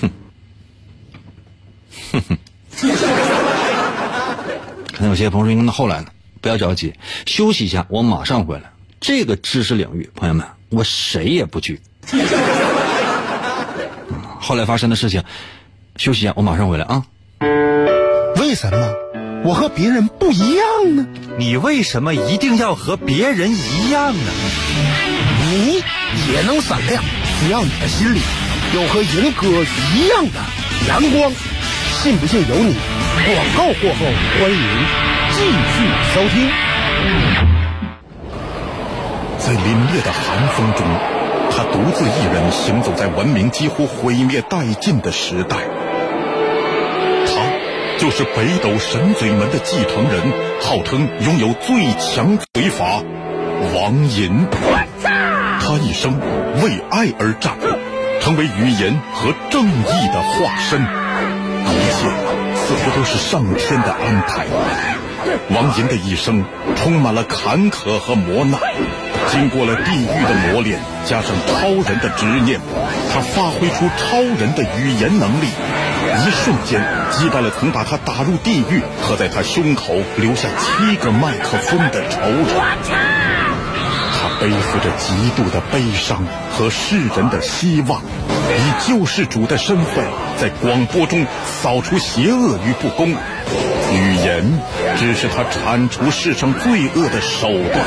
[0.00, 0.10] 哼，
[2.12, 2.38] 哼哼。
[5.00, 6.08] 可能有些朋友说：“那后来呢？”
[6.42, 6.92] 不要着急，
[7.24, 8.72] 休息一下，我马上回来。
[9.00, 11.80] 这个知识领域，朋友们，我谁也不惧。
[14.38, 15.24] 后来发生的事情，
[15.96, 17.06] 休息一下，我马上回来啊。
[18.36, 18.92] 为什么
[19.42, 21.06] 我和别人不一样呢？
[21.38, 24.30] 你为什么一定要和别人一样呢？
[25.50, 25.82] 你
[26.30, 27.02] 也能闪亮，
[27.40, 28.20] 只要你的心里
[28.74, 29.46] 有和银哥
[29.96, 30.38] 一样的
[30.88, 31.32] 阳光。
[32.02, 32.74] 信不信由你。
[33.26, 34.06] 广告过后，
[34.40, 34.56] 欢迎。
[35.32, 36.48] 继续收听，
[39.38, 39.56] 在凛
[39.88, 40.84] 冽的寒风中，
[41.50, 45.56] 他独自一人行走在文明几乎毁灭殆尽的时代。
[47.26, 47.32] 他
[47.98, 50.20] 就是北斗神嘴门的继承人，
[50.60, 53.02] 号称拥有最强嘴法——
[53.74, 54.46] 王银。
[55.60, 56.18] 他一生
[56.62, 57.56] 为爱而战，
[58.20, 60.80] 成为语言和正义的化身。
[60.82, 62.08] 一切
[62.70, 64.46] 似乎都是上天的安排。
[65.50, 66.44] 王银的一生
[66.76, 68.60] 充满了坎坷和磨难，
[69.28, 72.60] 经过了地狱的磨练，加上超人的执念，
[73.12, 76.80] 他发挥出超人的语言能力，一瞬间
[77.10, 82.46] 击败了曾把他打入地狱和在他胸口留下七个麦克风的仇人。
[84.12, 86.22] 他背负着极度的悲伤
[86.56, 88.00] 和世人的希望，
[88.56, 90.04] 以救世主的身份，
[90.38, 93.10] 在广播中扫除邪恶与不公。
[93.92, 94.44] 语言
[94.96, 97.84] 只是他铲除世上罪恶的手段，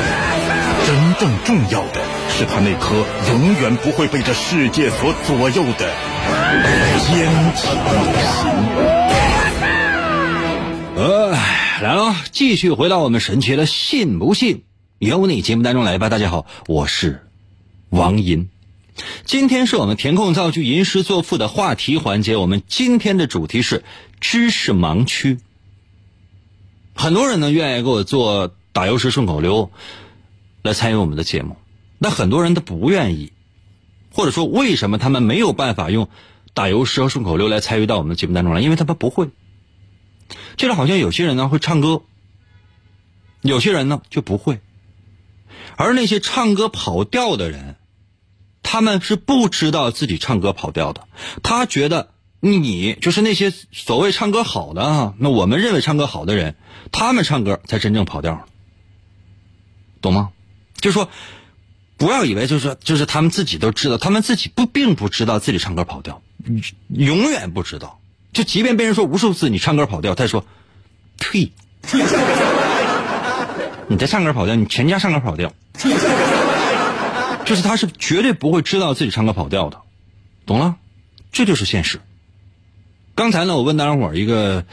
[0.86, 2.94] 真正重要的是他那颗
[3.30, 5.90] 永远不会被这世界所左右的
[7.06, 7.72] 坚强
[8.20, 8.50] 心。
[10.96, 11.30] 呃，
[11.82, 14.62] 来了，继续回到我们神奇的“信不信
[14.98, 16.10] 由你”节目当中来吧。
[16.10, 17.26] 大家好，我是
[17.88, 18.48] 王银，
[19.24, 22.36] 今天是我们填空造句、吟诗作赋的话题环节。
[22.36, 23.82] 我们今天的主题是
[24.20, 25.38] 知识盲区。
[26.94, 29.70] 很多人呢愿意给我做打油诗顺口溜，
[30.62, 31.56] 来参与我们的节目，
[31.98, 33.32] 那很多人都不愿意，
[34.12, 36.08] 或者说为什么他们没有办法用
[36.52, 38.60] 打油诗和顺口溜来参与到我们的节目当中来？
[38.60, 39.28] 因为他们不会。
[40.56, 42.02] 就是好像有些人呢会唱歌，
[43.42, 44.60] 有些人呢就不会，
[45.76, 47.74] 而那些唱歌跑调的人，
[48.74, 51.06] 他们是不知道自己唱歌跑调的，
[51.44, 52.08] 他觉得。
[52.40, 56.56] 你就是那些所谓唱歌好的啊，那我们认为唱歌好的人，
[56.92, 58.44] 他们唱歌才真正跑调，
[60.02, 60.28] 懂吗？
[60.78, 61.08] 就说
[61.96, 66.20] 不要以为就是就是他们自己都知道，他们自己不并不知道自己唱歌跑调，
[66.90, 67.98] 永远不知道。
[68.34, 70.44] 就即便被人说无数次你唱歌跑调，他说
[71.18, 71.50] 呸，
[73.88, 75.50] 你在唱歌跑调，你全家唱歌跑调，
[77.44, 79.80] 就是他是绝对不会知道自己唱歌跑调的，
[80.46, 80.76] 懂了？
[81.30, 82.00] 这就是现实。
[83.14, 84.64] 刚才呢，我问大家伙儿一个，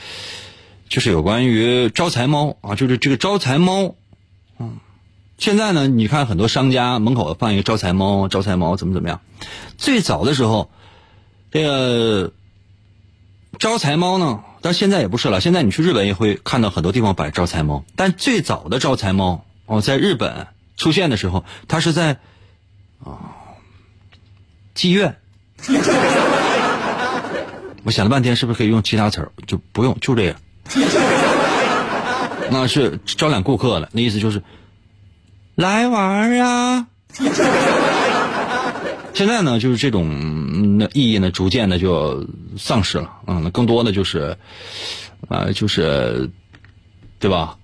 [0.89, 3.95] 就是有关于招财猫啊，就是这个招财猫，
[4.57, 4.77] 嗯，
[5.37, 9.21] 现在呢，你看很多商家门口放一个招财猫，招财猫怎么怎么样？
[9.77, 10.71] 最早的时候，
[11.51, 12.31] 这个
[13.59, 15.41] 招财猫呢，但现在也不是了。
[15.41, 22.19] 现在你去日本也会看到很多地方摆招财猫，但最早的招财猫哦，在日本出现的时候，它是在
[23.03, 23.17] 啊
[24.75, 25.15] 妓院。
[27.83, 29.31] 我想了半天，是不是可以用其他词儿？
[29.47, 30.35] 就不用，就这样。
[32.51, 34.43] 那是招揽顾客了，那意思就是
[35.55, 36.87] 来玩儿啊。
[39.13, 42.25] 现在呢，就是这种嗯那意义呢，逐渐的就
[42.57, 43.11] 丧失了。
[43.27, 44.37] 嗯，那更多的就是，
[45.27, 46.29] 啊、就是，
[47.19, 47.57] 对吧？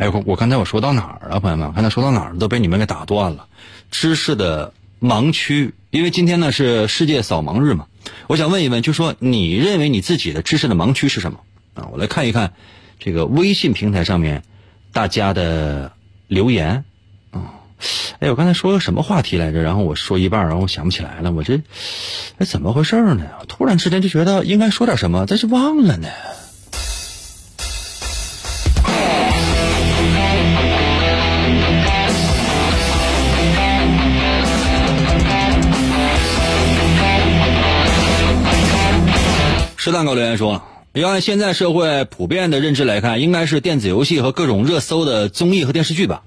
[0.00, 1.68] 哎，我我刚才我说到哪儿了，朋友们？
[1.68, 3.48] 我刚才说到哪儿都被你们给打断了。
[3.90, 7.84] 知识的盲区，因为今天呢是世界扫盲日嘛，
[8.26, 11.40] 我想问一问，就说你认为你自己的知识的盲区是什么？
[11.74, 12.54] 啊，我来看一看
[12.98, 14.42] 这个微信平台上面
[14.94, 15.92] 大家的
[16.28, 16.84] 留言
[17.30, 17.60] 啊。
[18.20, 19.60] 哎，我刚才说个什么话题来着？
[19.60, 21.30] 然后我说一半，然后我想不起来了。
[21.30, 21.60] 我这，
[22.38, 23.26] 哎，怎么回事呢？
[23.48, 26.08] 突然之间就觉得应该说点什么，但是忘了呢。
[39.80, 40.60] 吃蛋糕留言说
[40.92, 46.22] ：“要按现在社会普遍的认知来看，应该是电子游戏和各种热搜的综艺和电视剧吧。”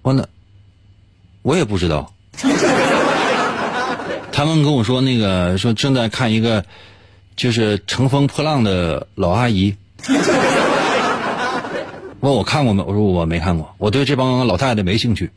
[0.00, 0.26] 我那，
[1.42, 2.14] 我也不知道。
[4.32, 6.64] 他们跟我说那个说正在看一个，
[7.36, 9.76] 就是乘风破浪的老阿姨。
[12.20, 12.82] 问我看过没？
[12.84, 15.30] 我说我没看过，我对这帮老太太没兴趣。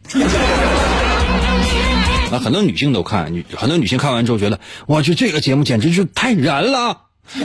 [2.39, 7.01] 很多女性都看，女很多女性看完之后觉得，我去这个节目简直是太燃了。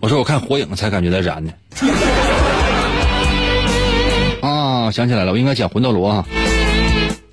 [0.00, 1.52] 我说我看火影才感觉到燃呢。
[4.42, 6.26] 啊，想起来了，我应该讲魂斗罗啊。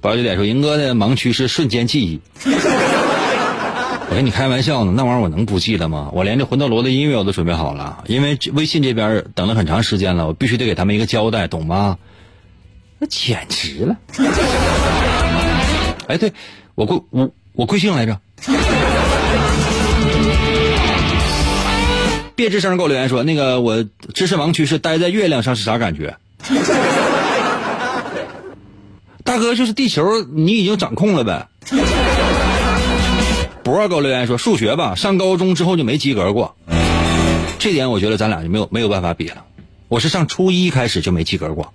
[0.02, 2.22] 八九点说，银哥的盲区是瞬间记忆。
[2.46, 6.10] 我跟你开玩笑呢，那玩意儿我能不记得吗？
[6.14, 11.98] 我连这魂斗罗的音乐我都准备好了，因为微信这边等了很长时间了，我必须得给他们一个交代，懂吗？
[13.00, 13.96] 那简直了！
[16.10, 16.34] 哎，对
[16.74, 18.20] 我贵我我贵姓来着？
[22.36, 26.18] 别吱声给我留言说，那个我知识盲区是待在月亮上是啥感觉？
[29.24, 31.48] 大哥，就是地球你已经掌控了呗。
[33.62, 36.56] 博儿给我留言说数学吧，上高中之后就没及格过，
[37.60, 39.44] 这点我觉得咱俩就没有没有办法比了。
[39.90, 41.72] 我是上初一开始就没及格过。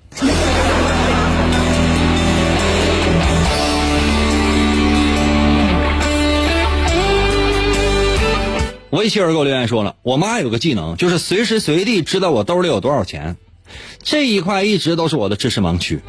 [9.05, 13.37] 维希尔给我留言说了，我妈有个技能，就是随时随地知道我兜里有多少钱，
[14.03, 16.01] 这一块一直都是我的知识盲区。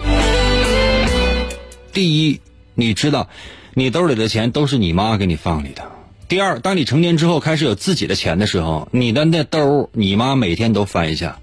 [1.92, 2.40] 第一，
[2.74, 3.28] 你知道，
[3.74, 5.84] 你兜里的钱都是你妈给你放里的。
[6.30, 11.38] 第二，当你成年之后开始有自己的钱的时候，你的那兜你妈每天都翻一下。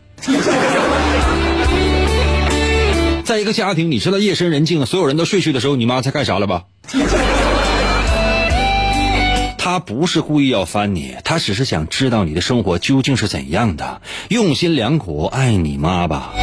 [3.26, 6.62] 在一个家庭，你知道夜深人静，所有人都睡去的时候，你妈在干啥了吧？
[9.72, 16.34] 他不是故意要翻你，他只是想知道你的生活究竟是怎样的，用心良苦，爱你妈吧。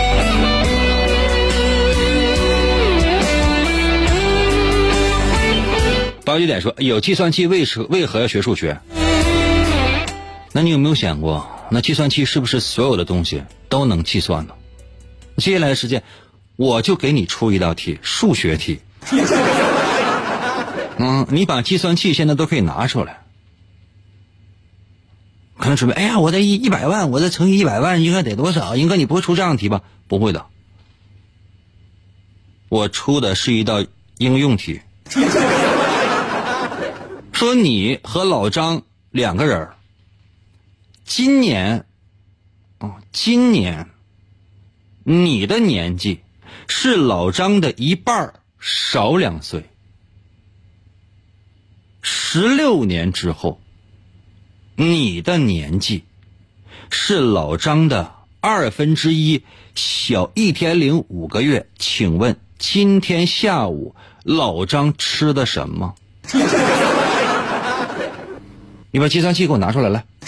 [6.25, 8.79] 八九点说有计算器为什为何要学数学？
[10.51, 14.53] 那你有没有想过，那计算器是不是所有的东西都能计算呢？
[15.37, 16.01] 接下来的时间，
[16.55, 18.79] 我就给你出一道题，数学题。
[21.01, 23.23] 嗯，你把计算器现在都可以拿出来，
[25.57, 28.75] 可能准备，哎呀，我这一一百万，我这乘以一百万应该得多少？
[28.75, 29.81] 英哥，你不会出这样的题吧？
[30.09, 30.45] 不会的，
[32.67, 33.85] 我出的是一道
[34.17, 34.81] 应用题。
[37.31, 38.81] 说你和老张
[39.11, 39.69] 两个人，
[41.05, 41.85] 今年，
[42.79, 43.87] 哦，今年，
[45.05, 46.19] 你的年纪
[46.67, 49.68] 是老张的一半少两岁。
[52.11, 53.61] 十六年之后，
[54.75, 56.03] 你的年纪
[56.89, 59.43] 是老张的二分之一
[59.75, 61.67] 小一天零五个月。
[61.77, 63.93] 请问今天下午
[64.23, 65.93] 老张吃的什么？
[68.91, 70.03] 你把计算器给我拿出来，来，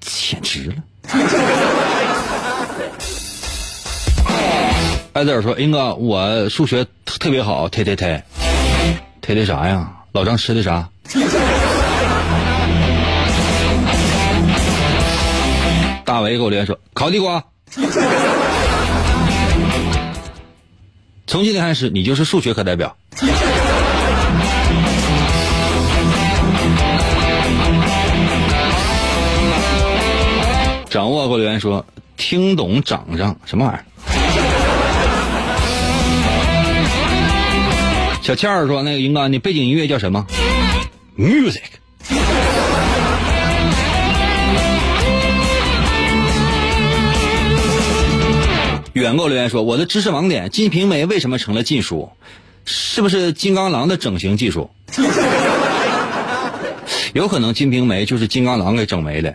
[0.00, 0.76] 简直了！
[5.16, 8.22] 艾泽尔说：“英哥，我数学特别好，推推推，
[9.22, 9.90] 推推啥呀？
[10.12, 10.90] 老张吃的啥？”
[16.04, 17.42] 大伟给我留言说：“烤地瓜。”
[21.26, 22.94] 从今天开始，你就是数学课代表。
[30.90, 31.86] 掌握给我留言说
[32.18, 33.84] ：“听懂掌上什么玩意儿？”
[38.26, 40.26] 小倩儿说：“那个云哥，你背景音乐叫什么
[41.16, 41.60] ？”Music。
[48.94, 52.10] 远购留言说：“我的知识盲点，《金瓶梅》为什么成了禁书？
[52.64, 54.68] 是不是金刚狼的整形技术？
[57.14, 59.32] 有可能《金瓶梅》就是金刚狼给整没了。”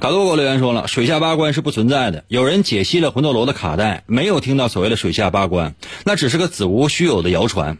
[0.00, 5.74] 卡多给我留言说了：“水下八关是不存在的，有人解析了魂斗罗的卡带，没有听到所谓的水下八关，
[6.04, 7.78] 那只是个子无虚有的谣传。”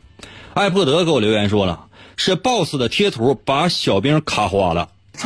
[0.53, 4.89] 艾珀德给我留言说了：“是 BOSS 的贴图把小兵卡花了。”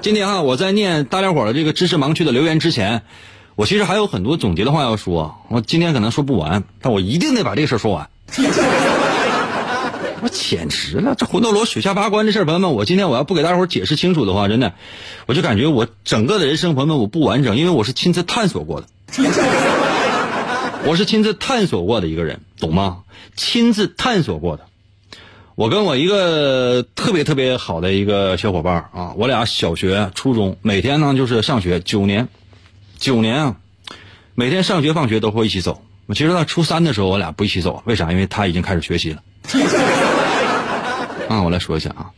[0.00, 3.02] 今天啊，我在念大家伙的这个知识盲区的留言之前，
[3.56, 5.34] 我其实还有很多总结的话要说。
[5.48, 8.08] 我今天可能说不完，但我一定得把这个事说完。
[10.24, 14.72] 我简直了，这魂斗罗水下八关这事儿，朋友们，我今天我要不给大伙儿解释清楚的话，真的，
[15.26, 18.86] 我就感觉我整个的人生，朋友们，我不完整，因为我是亲自探索过的。
[20.86, 23.02] 我是亲自探索过的一个人，懂吗？
[23.36, 24.64] 亲自探索过的。
[25.56, 32.28] 我跟我一个特别特别好的一个小伙伴啊，我俩小学、初中每天呢就是上学九年，
[32.98, 33.56] 九年啊，
[34.34, 35.82] 每天上学放学都会一起走。
[36.14, 38.10] 其实到初三的时候，我俩不一起走，为啥？
[38.10, 39.22] 因为他已经开始学习了。
[41.34, 42.10] 啊，我来说一下啊，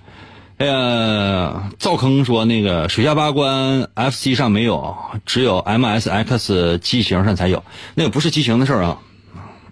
[0.59, 7.64] 哎呀，灶坑说那个水下八关 FC 上没有，只有 MSX 机型上才有，
[7.95, 8.99] 那个不是机型的事儿啊。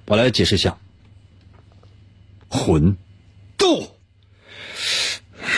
[0.07, 0.76] 我来解释一下，
[2.49, 2.97] 魂。
[3.57, 3.97] 斗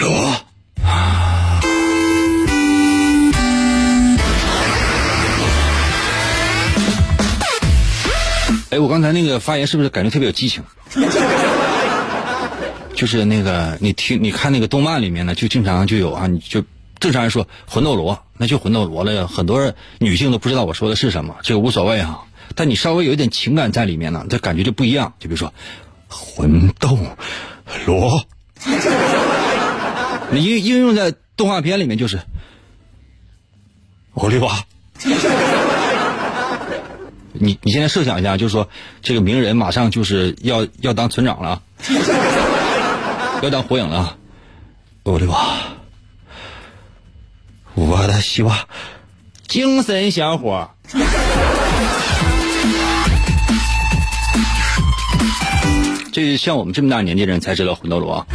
[0.00, 0.36] 罗，
[8.70, 10.62] 哎，我刚才那个发言是不是感觉特别有激情？
[12.96, 16.64] 就是那个你听你看那个动漫里面呢，就经常就有啊，你就
[16.98, 19.28] 正常人说魂斗罗，那就魂斗罗了呀。
[19.28, 22.22] 很多女性都不知道我说的是什么，这个无所谓啊。
[22.56, 25.12] 但你稍微有一点情感在里面呢，这感觉就不一样。
[25.20, 25.54] 就比如说
[26.08, 26.98] 魂斗。
[27.84, 28.24] 罗，
[30.30, 32.20] 你应应用在动画片里面就是
[34.14, 34.64] 奥利瓦。
[37.32, 38.68] 你你现在设想一下，就是说
[39.02, 41.60] 这个鸣人马上就是要要当村长了，
[43.42, 44.16] 要当火影了，
[45.04, 45.58] 奥利瓦，
[47.74, 48.56] 我的希望，
[49.46, 50.68] 精神小伙。
[56.12, 58.26] 这像我们这么大年纪的人才知道魂斗罗。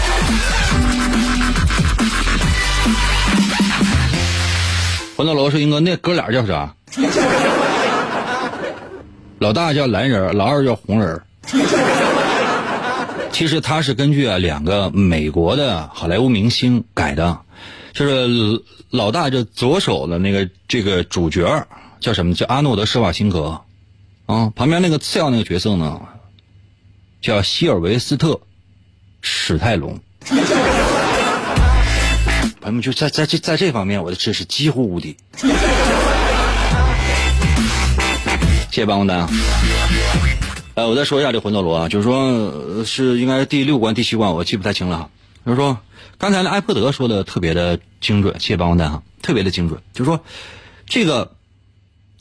[5.17, 6.71] 魂斗罗说：“英哥，那哥俩叫啥？
[9.39, 11.19] 老大叫蓝人，老二叫红人。
[13.41, 17.39] 其实他是根据啊两个美国的好莱坞明星改的，
[17.91, 18.61] 就是
[18.91, 21.65] 老大就左手的那个这个主角
[21.99, 22.35] 叫什么？
[22.35, 23.61] 叫阿诺德施瓦辛格
[24.27, 26.01] 啊，旁边那个次要那个角色呢？”
[27.19, 28.33] 叫希尔维斯特·
[29.23, 30.37] 史泰龙，朋
[32.67, 35.17] 友们就在在这在这方面，我的知识几乎无敌。
[38.69, 39.27] 谢谢办公单。
[40.81, 45.09] 呃，我再说一下这魂斗罗啊，就是说是应该是第六关、第七关，我记不太清了哈。
[45.45, 45.77] 就是说，
[46.17, 49.81] 刚才那埃珀德说的特别的精准，谢谢办公单哈，特别的精准。
[49.93, 50.21] 就是说，
[50.85, 51.35] 这个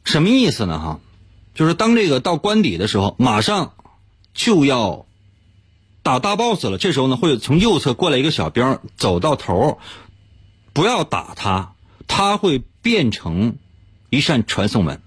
[0.05, 0.79] 什么意思呢？
[0.79, 1.01] 哈，
[1.55, 3.73] 就是当这个到关底的时候，马上。
[4.33, 5.07] 就要
[6.05, 9.81] 打大 boss 了，这时候呢，会从右侧过来一个小兵，走到头，
[10.73, 11.73] 不要打他，
[12.07, 13.57] 他会变成
[14.09, 15.03] 一扇传送门。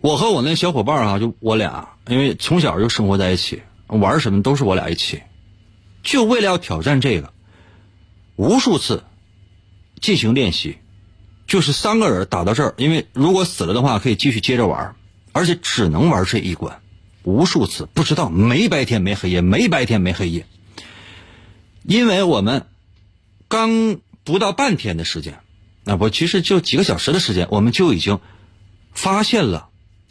[0.00, 5.22] 我和我那小伙伴啊，就我俩，因为从小就生活在一起，玩什么都是我俩一起，
[6.02, 7.32] 就为了要挑战这个，
[8.36, 9.04] 无数次
[10.00, 10.78] 进行练习，
[11.46, 14.94] 就是三个人打到这儿，因为如果死了的话，可以继续接着玩。
[15.32, 16.82] 而且只能玩这一关，
[17.22, 20.44] 无数次不知道没白天没黑夜，没白天没黑夜。
[21.84, 22.66] 因为我们
[23.46, 25.38] 刚不到半天的时间，
[25.84, 28.18] 那不其实就几个小时的时间，我们就已经
[28.92, 29.69] 发现了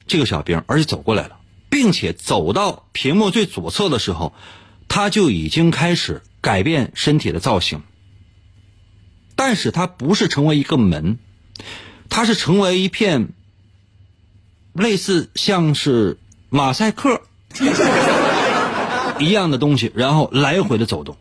[0.10, 1.38] 这个小兵，而且走过来了，
[1.70, 4.34] 并且走到屏幕最左侧的时候，
[4.90, 7.84] 他就已经开始改变身体的造型。
[9.38, 11.18] 但是它不是成为一个门，
[12.10, 13.30] 它是成为一片。
[14.72, 17.24] 类似像是马赛克
[19.20, 21.18] 一样的东西，然后来回的走动，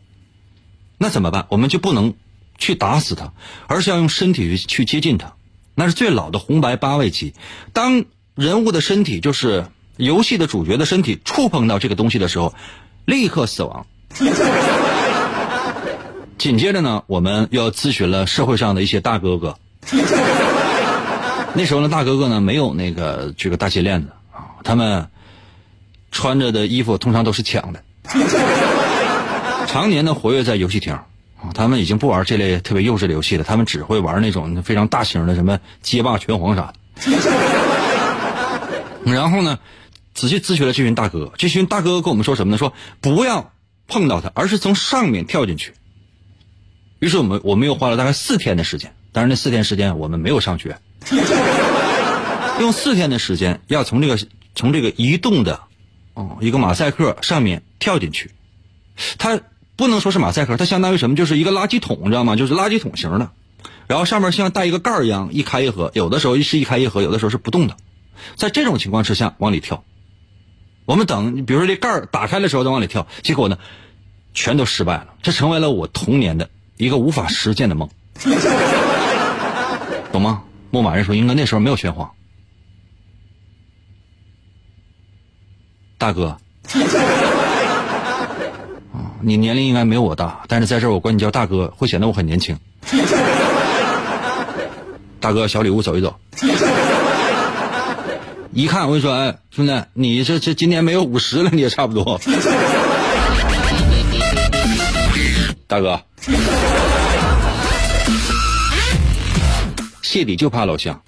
[0.97, 1.47] 那怎么办？
[1.49, 2.13] 我们就不能
[2.57, 3.33] 去打死它，
[3.67, 5.33] 而是要用身体去接近它。
[5.75, 7.33] 那是最老的红白八位机。
[7.73, 8.05] 当
[8.39, 9.65] 人物的身体，就是
[9.97, 12.53] 游戏的主角的身体，触碰到这个东西的时候，
[13.03, 13.85] 立刻死亡。
[16.39, 19.57] 紧接着呢，我们要咨询了社会上的一些大哥哥。
[21.53, 25.09] 那时候呢，大哥哥呢没有那个这个大金链子啊，他们
[26.09, 27.83] 穿着的衣服通常都是抢的，
[29.67, 31.03] 常年的活跃在游戏厅啊，
[31.53, 36.75] 他们已经不玩这类特别幼稚的游戏了，他们只会玩那种非常大型的什么街霸、拳皇啥的。
[39.13, 39.59] 然后呢，
[40.13, 42.57] 仔细咨询了这群大哥，这群大哥跟我们说什么呢？
[42.57, 43.51] 说不要
[43.87, 45.73] 碰到他，而是从上面跳进去。
[46.99, 50.77] 于是我们我们又花了大概四天的时间，当然那四天时间我们没有上学，
[52.59, 54.19] 用四天的时间要从这个
[54.53, 55.61] 从这个移动的
[56.13, 58.31] 哦一个马赛克上面跳进去。
[59.17, 59.39] 它
[59.77, 61.15] 不能说是马赛克，它相当于什么？
[61.15, 62.35] 就是一个垃圾桶，你知道吗？
[62.35, 63.31] 就是垃圾桶型的，
[63.87, 67.77] 然后上面像带一个盖儿一样，一开一合，有的时候是一开一合，有的时候是不动的。
[68.35, 69.83] 在这种情况之下往里跳，
[70.85, 73.57] 我们等，比如说这盖儿打开的时候再往里跳，结果呢，
[74.33, 75.13] 全都失败了。
[75.21, 77.89] 这成为了我童年的一个无法实现的梦，
[80.11, 80.43] 懂吗？
[80.71, 82.11] 牧马人说，应该那时候没有拳皇，
[85.97, 86.37] 大哥，
[88.93, 92.55] 啊，你年龄应该没有我大，但是在这儿我管你叫大哥，会显得我很年轻。
[95.19, 96.19] 大哥，小礼物走一走。
[98.51, 102.19] 一看我就说，哎，兄弟，你这这今年没有五十了，你也差不多。
[105.67, 106.01] 大哥，
[110.01, 110.99] 谢底就怕老乡。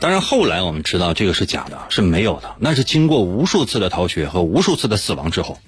[0.00, 5.58] 当然，后来我们知道这个是假的，是没有的，那是经过无数次的逃学和无数次的死亡之后，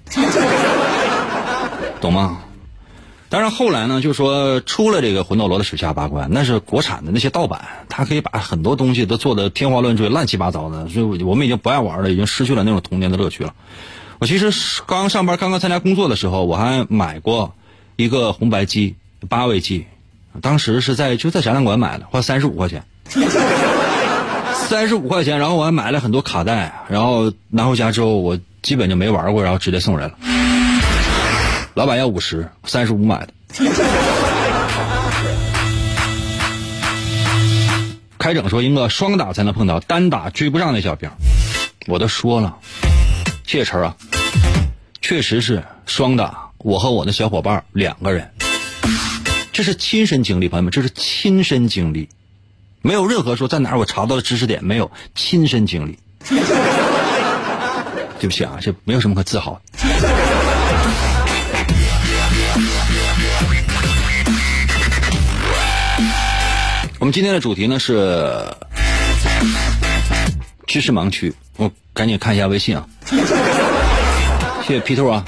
[2.01, 2.41] 懂吗？
[3.35, 13.53] 当然后来呢，就说出了这个魂斗罗的水下八关，那是国产的那些盗版，它可以把很多东西都做的天花乱坠、乱七八糟的，所以我们已经不爱玩了，已经失去了那种童年的乐趣了。
[14.21, 14.53] 我其实
[14.87, 17.57] 刚上班、刚刚参加工作的时候，我还买过
[17.97, 18.95] 一个红白机
[19.29, 19.87] 八位机，
[20.41, 22.85] 当时是在就在展览馆买的，花三十五块钱，
[24.69, 30.15] 三十五块钱，然后我还买了很多卡带，然后拿回家之后，我基本就没玩过，然后直接送人了。
[31.75, 33.33] 老板要五十，三十五买的。
[38.17, 41.11] 开整说：“英哥，双打才能碰到，单打追不上那小兵。”
[41.87, 42.57] 我都说了，
[43.45, 43.95] 谢谢晨啊，
[45.03, 46.49] 确实是双打。
[46.59, 48.31] 我和我的小伙伴两个人，
[49.53, 52.09] 这是亲身经历，朋友们，这是亲身经历，
[52.81, 55.99] 没有任何说在哪儿我查到的知识点，没有亲身经历。
[58.19, 59.61] 对不起啊，这没有什么可自豪。
[67.05, 68.43] 我们今天的主题呢是
[70.67, 72.89] 知识盲区，我赶紧看一下微信啊。
[74.67, 75.23] 谢谢皮头啊，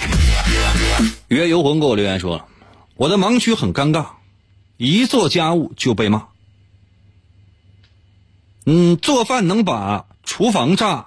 [1.29, 2.49] 月游魂给我留言说，
[2.95, 4.07] 我的盲区很尴尬，
[4.79, 6.29] 一做家务就被骂。
[8.65, 11.05] 嗯，做饭能把厨房炸，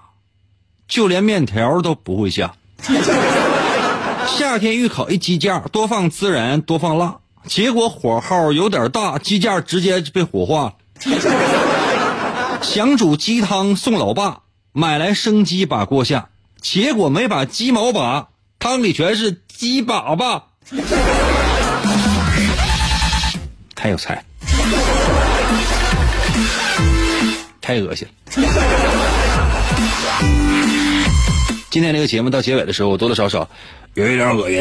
[0.87, 2.53] 就连面条都不会下。
[4.37, 7.17] 夏天预烤一鸡架，多放孜然，多放辣。
[7.47, 10.73] 结果火候有点大，鸡架直接被火化了。
[12.61, 16.29] 想煮鸡汤送老爸，买来生鸡把锅下，
[16.61, 18.27] 结果没把鸡毛拔，
[18.59, 20.43] 汤里全是鸡粑粑。
[23.73, 24.23] 太有才，
[27.61, 28.13] 太恶心了。
[31.71, 33.47] 今天这个节目到结尾的时候，多多少少
[33.93, 34.59] 有一点恶心。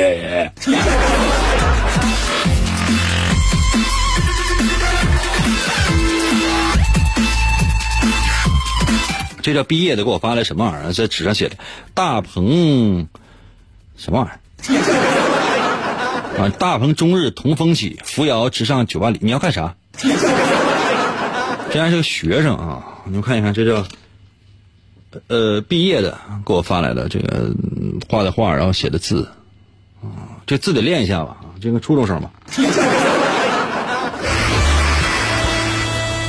[9.42, 10.92] 这叫毕业的给我发来什么玩意儿？
[10.92, 11.56] 在纸上写的
[11.94, 13.08] “大鹏”
[13.96, 14.38] 什么玩意儿？
[16.38, 19.18] 啊，大鹏终日同风起，扶摇直上九万里。
[19.22, 19.74] 你要干啥？
[21.70, 23.02] 这还是个学生啊！
[23.04, 23.84] 你们看一看，这叫
[25.26, 27.52] 呃毕业的给我发来的这个
[28.08, 29.28] 画的画，然后写的字
[30.02, 31.36] 啊，这字得练一下吧？
[31.60, 32.30] 这个初中生吧。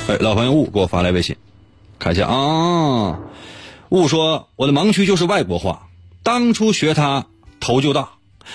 [0.10, 1.36] 哎，老朋友雾给我发来微信。
[2.00, 3.20] 看一下啊，
[3.90, 5.88] 雾说我的盲区就是外国话。
[6.24, 7.26] 当初学它
[7.60, 8.12] 头就大，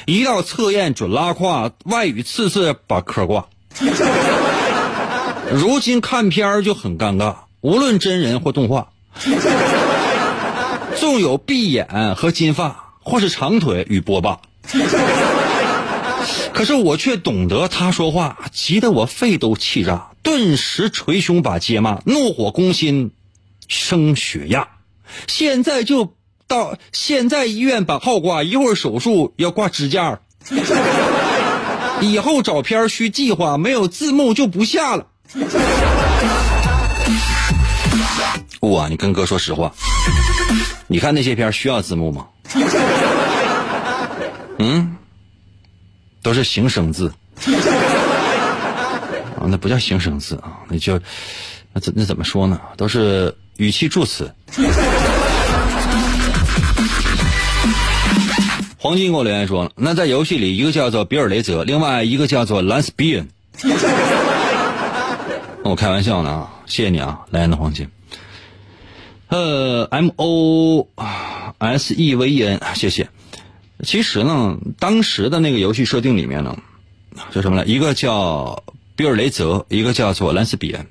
[0.06, 3.46] 一到测验准拉胯，外语次次把科挂。
[5.52, 8.88] 如今看片儿就很尴尬，无论真人或动画，
[10.96, 14.40] 纵有闭眼和金发，或是长腿与波霸，
[16.54, 23.10] 可是我却懂得他说话，急得我肺都气炸，顿时捶胸把街骂，怒火攻心。
[23.68, 24.66] 升血压，
[25.26, 26.14] 现在就
[26.46, 30.20] 到现在医院把号挂，一会儿手术要挂支架。
[32.00, 35.06] 以后找片需计划，没有字幕就不下了。
[38.60, 39.72] 哇，你跟哥说实话，
[40.86, 42.26] 你看那些片需要字幕吗？
[44.58, 44.96] 嗯，
[46.22, 47.12] 都是形声字
[49.38, 50.98] 啊，那不叫形声字啊，那叫
[51.74, 52.60] 那怎那怎么说呢？
[52.76, 54.32] 都是语气助词。
[58.78, 63.26] 黄金给我留言说：“那在游戏里，一个叫做比尔雷泽，另外一个叫做兰斯比恩。
[65.64, 66.50] ”我开玩笑呢啊！
[66.66, 67.88] 谢谢你啊，莱恩的黄金。
[69.28, 70.86] 呃，M O
[71.58, 73.08] S E V E N，谢谢。
[73.82, 76.54] 其实呢，当时的那个游戏设定里面呢，
[77.32, 77.64] 叫什么呢？
[77.66, 78.62] 一个叫
[78.94, 80.86] 比尔雷泽，一个叫做兰斯比恩。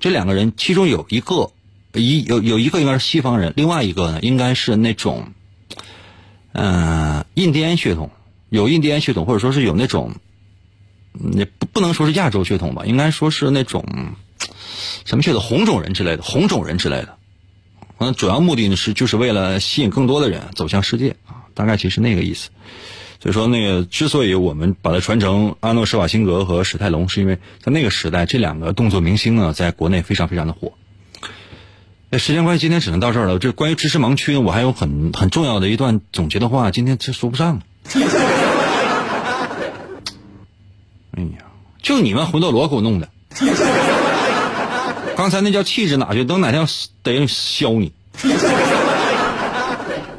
[0.00, 1.50] 这两个人，其中有一个
[1.92, 5.32] 一有有一个应该是西方人，另外一个呢，应该是那种。
[6.58, 8.10] 嗯，印第安血统
[8.48, 10.14] 有印第安血统，或者说是有那种，
[11.32, 13.84] 也不不能说是亚洲血统吧，应该说是那种
[15.04, 17.18] 什么血统，红种人之类的，红种人之类的。
[17.98, 22.48] 嗯，主要目的呢是就是为了吸引更多的人走向世界啊，大概其实那个意思。
[23.20, 30.72] 所以说，那个之所以我们把它传承阿诺施瓦辛格和史泰龙，是因为在那个时代，这两个动作明星呢，在国内非常非常的火。
[32.08, 33.38] 那时间关系，今天只能到这儿了。
[33.38, 37.62] 这关于知识盲区，我还有很很重要的一段总结的话，今天这说不上。
[41.12, 41.46] 哎呀，
[41.82, 43.08] 就你们魂斗罗给我弄的！
[45.16, 46.24] 刚才那叫气质哪去？
[46.24, 46.66] 等哪天
[47.02, 47.92] 得削你！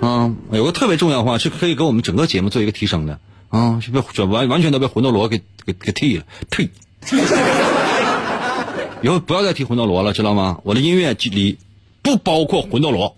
[0.02, 3.20] 啊，有个特别重要的话是可以给我们整个节目做一个提升的
[3.50, 6.70] 啊，就被完完全都被魂斗罗给给给替了，退！
[9.02, 10.60] 以后不要再提魂斗罗了，知道吗？
[10.64, 11.58] 我的音乐里。
[12.00, 13.18] 不包括魂斗罗，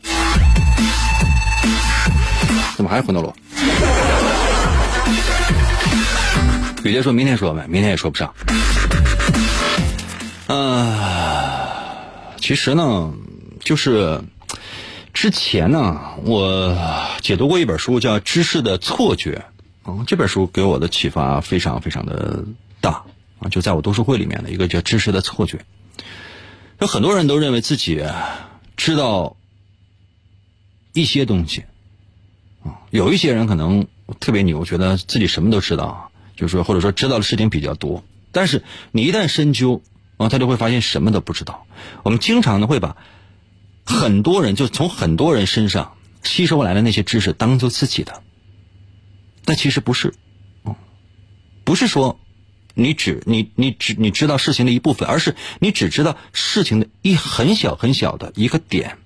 [2.76, 3.36] 怎么还是魂斗罗？
[6.84, 8.34] 雨杰说明天说呗，明天也说不上。
[10.48, 10.98] 嗯，
[12.38, 13.14] 其实呢，
[13.64, 14.20] 就是
[15.20, 16.78] 之前呢，我
[17.20, 19.44] 解读过一本书，叫《知识的错觉》。
[19.92, 22.46] 嗯，这本书给我的启发非常非常的
[22.80, 23.04] 大
[23.40, 23.50] 啊！
[23.52, 25.58] 就在我读书会里面的一个叫《知识的错觉》，
[26.80, 28.02] 有很多人都认为自己。
[28.78, 29.36] 知道
[30.94, 31.66] 一些东西
[32.64, 33.88] 啊，有一些人可能
[34.22, 38.06] 特别牛，觉得自己什么都知道，就是说或者说知道的事情比较多。
[38.32, 38.64] 但是
[38.94, 39.82] 你一旦深究
[40.16, 41.66] 啊，他就会发现什么都不知道。
[42.04, 42.96] 我们经常呢会把
[43.90, 48.22] 很多人就从很多人身上吸收来的那些知识当做自己的，
[49.46, 50.14] 但其实不是，
[51.64, 52.20] 不是说
[52.76, 59.00] 你只你你只你知道事情的一部分，而是你只知道事情的一很小很小的一个点，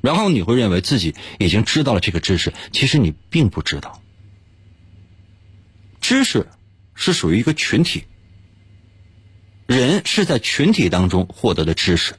[0.00, 4.00] 然后你会认为自己已经知道了这个知识，其实你并不知道。
[6.00, 6.48] 知识
[6.94, 8.04] 是属于一个群体，
[9.66, 12.14] 人是在群体当中获得的知识，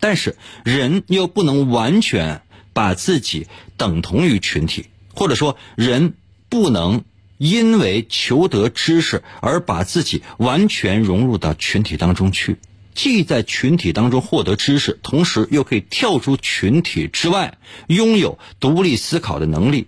[0.00, 2.42] 但是人又不能完全
[2.72, 6.14] 把自己等同于群体，或者说人
[6.48, 7.04] 不能。
[7.38, 12.56] 因为求得知识而把自己完全融入到群体当中去，
[12.94, 19.86] 既在群体当中获得知识，同时又可以跳出群体之外，拥有独立思考的能力，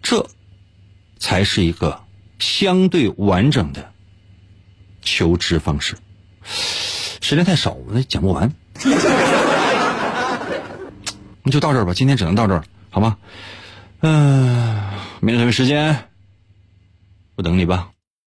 [0.00, 0.30] 这
[1.18, 2.00] 才是一个
[2.38, 3.92] 相对完整的
[5.02, 5.96] 求知方式。
[7.20, 8.54] 时间太少，我讲不完，
[11.50, 11.92] 就到这儿吧。
[11.94, 13.16] 今天只能到这儿，好吗？
[14.00, 14.80] 嗯，
[15.20, 15.96] 明天同一时间。
[17.36, 17.90] 我等你吧。